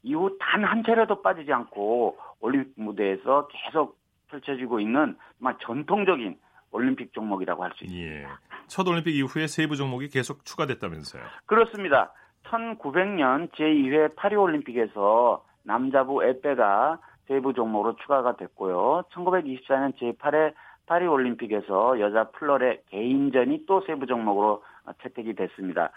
[0.04, 3.98] 이후 단 한 차례도 빠지지 않고 올림픽 무대에서 계속
[4.30, 6.38] 펼쳐지고 있는 정말 전통적인
[6.72, 8.10] 올림픽 종목이라고 할 수 있습니다.
[8.10, 8.28] 예.
[8.68, 11.24] 첫 올림픽 이후에 세부 종목이 계속 추가됐다면서요.
[11.46, 12.14] 그렇습니다.
[12.46, 19.04] 1900년 제2회 파리올림픽에서 남자부 에페가 세부 종목으로 추가가 됐고요.
[19.14, 20.54] 1924년 제8회
[20.88, 24.64] 파리올림픽에서 여자 플러의 개인전이 또 세부 종목으로
[25.04, 25.92] 채택이 됐습니다.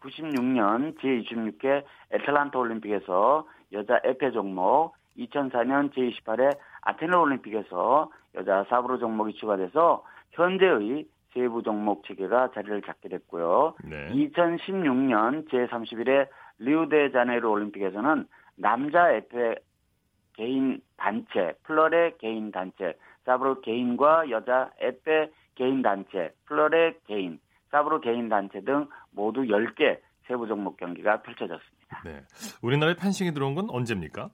[0.00, 10.04] 1996년 제26회 애틀란타 올림픽에서 여자 에페 종목, 2004년 제28회 아테네 올림픽에서 여자 사브로 종목이 추가돼서
[10.32, 13.74] 현재의 세부 종목 체계가 자리를 잡게 됐고요.
[13.84, 14.08] 네.
[14.12, 16.28] 2016년 제31회
[16.58, 19.56] 리우데자네이루 올림픽에서는 남자 에페
[20.34, 27.38] 개인 단체, 플뢰레 개인 단체, 사브르 개인과 여자 에페 개인 단체, 플뢰레 개인,
[27.76, 32.02] 사브르 개인 단체 등 모두 10개 세부 종목 경기가 펼쳐졌습니다.
[32.04, 32.22] 네.
[32.62, 34.30] 우리나라에 펜싱이 들어온 건 언제입니까?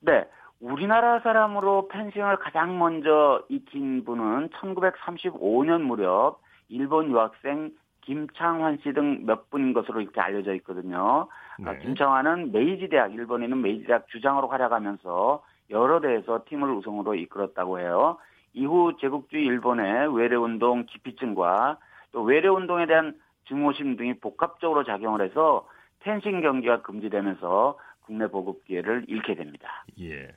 [0.00, 0.24] 네.
[0.60, 9.50] 우리나라 사람으로 펜싱을 가장 먼저 익힌 분은 1935년 무렵 일본 유학생 김창환 씨 등 몇
[9.50, 11.26] 분인 것으로 이렇게 알려져 있거든요.
[11.66, 11.78] 아, 네.
[11.78, 18.18] 김창환은 메이지 대학, 일본에 있는 메이지 대학 주장으로 활약하면서 여러 대회에서 팀을 우승으로 이끌었다고 해요.
[18.52, 21.78] 이후 제국주의 일본의 외래운동 기피증과
[22.14, 23.14] 또 외래 운동에 대한
[23.48, 25.68] 증오심 등이 복합적으로 작용을 해서
[26.00, 29.84] 펜싱 경기가 금지되면서 국내 보급 기회를 잃게 됩니다.
[30.00, 30.28] 예.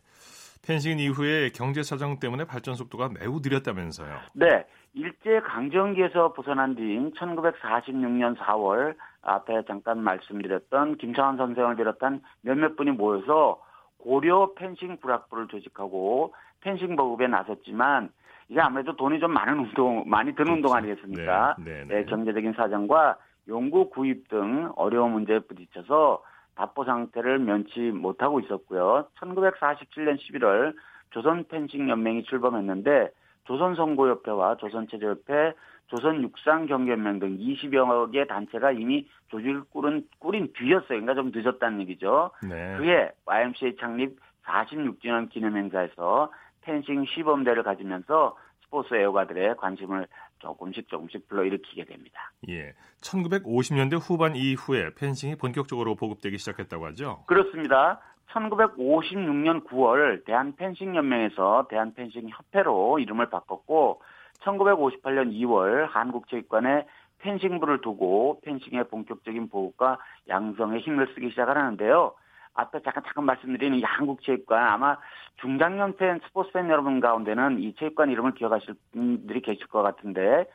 [0.65, 4.17] 펜싱 이후에 경제 사정 때문에 발전 속도가 매우 느렸다면서요.
[4.33, 4.65] 네.
[4.93, 13.61] 일제 강점기에서 벗어난 뒤인 1946년 4월 앞에 잠깐 말씀드렸던 김창완 선생을 비롯한 몇몇 분이 모여서
[13.99, 18.09] 고려 펜싱 불학부를 조직하고 펜싱 보급에 나섰지만
[18.49, 21.55] 이게 아무래도 돈이 좀 많은 운동, 많이 드는 운동 아니겠습니까?
[21.59, 22.05] 네, 네, 네, 네.
[22.05, 23.17] 경제적인 사정과
[23.49, 26.23] 연구 구입 등 어려운 문제에 부딪혀서
[26.55, 29.07] 답보 상태를 면치 못하고 있었고요.
[29.19, 30.73] 1947년 11월
[31.11, 33.11] 조선 펜싱 연맹이 출범했는데
[33.45, 35.53] 조선 선고협회와 조선 체조협회,
[35.87, 40.99] 조선 육상 경기연맹 등 20여 개 단체가 이미 조직을 꾸린, 꾸린 뒤였어요.
[40.99, 42.31] 그러니까 좀 늦었다는 얘기죠.
[42.43, 42.77] 네.
[42.77, 46.31] 그해 YMCA 창립 46주년 기념 행사에서
[46.67, 50.05] 펜싱 시범대를 가지면서 스포츠 애호가들의 관심을
[50.39, 52.31] 조금씩 조금씩 불러일으키게 됩니다.
[52.49, 52.73] 예.
[53.01, 57.23] 1950년대 후반 이후에 펜싱이 본격적으로 보급되기 시작했다고 하죠.
[57.27, 58.01] 그렇습니다.
[58.33, 64.01] 1956년 9월 대한펜싱연맹에서 대한펜싱협회로 이름을 바꿨고
[64.41, 66.85] 1958년 2월 한국체육관에
[67.19, 69.97] 펜싱부를 두고 펜싱의 본격적인 보급과
[70.27, 72.13] 양성에 힘을 쓰기 시작하는데요.
[72.57, 74.97] 앞에 잠깐 잠깐 말씀드린 이 한국 체육관 아마
[75.39, 80.45] 중장년 팬 스포츠 팬 여러분 가운데는 이 체육관 이름을 기억하실 분들이 계실 것 같은데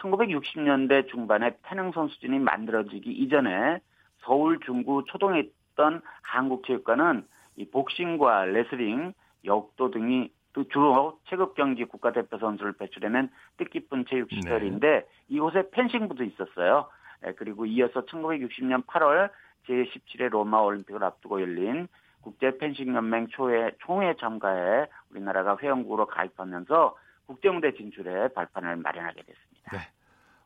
[0.00, 3.80] 1960년대 중반에 태능 선수진이 만들어지기 이전에
[4.20, 9.12] 서울 중구 초동에 있던 한국체육관은 이 복싱과 레슬링,
[9.44, 16.88] 역도 등이 또 주로 체급 경기 국가대표 선수를 배출해낸 뜻깊은 체육 시설인데 이곳에 펜싱부도 있었어요.
[17.26, 19.30] 예, 그리고 이어서 1960년 8월
[19.66, 21.88] 제17회 로마 올림픽을 앞두고 열린
[22.22, 26.96] 국제 펜싱 연맹 초회 총회 참가에 우리나라가 회원국으로 가입하면서
[27.26, 29.90] 국제무대 진출에 발판을 마련하게 됐습니다.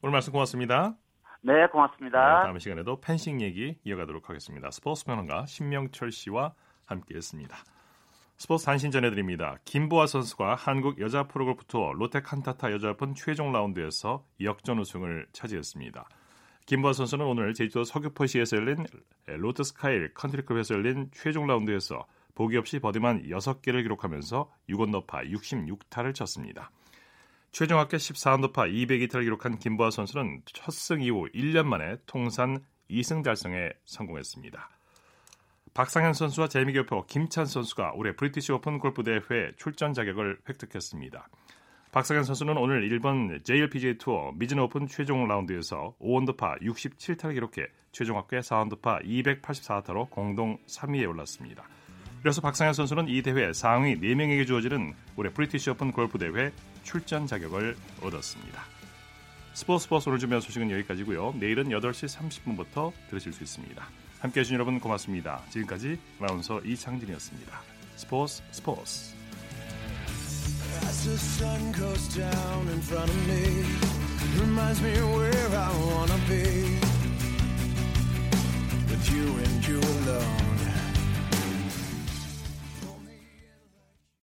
[0.02, 0.94] 오늘 말씀 고맙습니다.
[1.40, 2.42] 네, 고맙습니다.
[2.44, 4.70] 다음 시간에도 펜싱 얘기 이어가도록 하겠습니다.
[4.70, 6.54] 스포츠 평론가 신명철 씨와
[6.86, 7.56] 함께했습니다.
[8.36, 9.56] 스포츠 단신 전해드립니다.
[9.64, 16.04] 김보아 선수가 한국 여자 프로골프 투어 롯데 칸타타 여자오픈 최종 라운드에서 역전 우승을 차지했습니다.
[16.66, 18.86] 김보아 선수는 오늘 제주도 서귀포시에서 열린
[19.26, 26.70] 롯데스카이힐 컨트리클럽에서 열린 최종 라운드에서 보기 없이 버디만 6개를 기록하면서 6언더파 66타를 쳤습니다.
[27.52, 33.70] 최종 합계 14언더파 202타를 기록한 김보아 선수는 첫 승 이후 1년 만에 통산 2승 달성에
[33.84, 34.70] 성공했습니다.
[35.74, 39.20] 박상현 선수와 재미교포 김찬 선수가 올해 브리티시 오픈 골프 대회
[39.56, 41.28] 출전 자격을 획득했습니다.
[41.94, 48.40] 박상현 선수는 오늘 일본 JLPGA 투어 미즈노 오픈 최종 라운드에서 5언더파 67타를 기록해 최종 합계
[48.40, 51.62] 4언더파 284타로 공동 3위에 올랐습니다.
[52.20, 56.50] 그래서 박상현 선수는 이 대회 상위 4명에게 주어지는 올해 브리티시 오픈 골프 대회
[56.82, 58.60] 출전 자격을 얻었습니다.
[59.52, 61.36] 스포츠 스포츠 오늘 준비한 소식은 여기까지고요.
[61.38, 63.86] 내일은 8시 30분부터 들으실 수 있습니다.
[64.18, 65.42] 함께해 주신 여러분 고맙습니다.
[65.50, 67.56] 지금까지 아나운서 이창진이었습니다.
[67.94, 69.23] 스포츠 스포츠
[70.82, 73.64] As the sun goes down in front of me,
[74.40, 76.78] reminds me where I wanna be.
[78.88, 80.53] With you and you alone.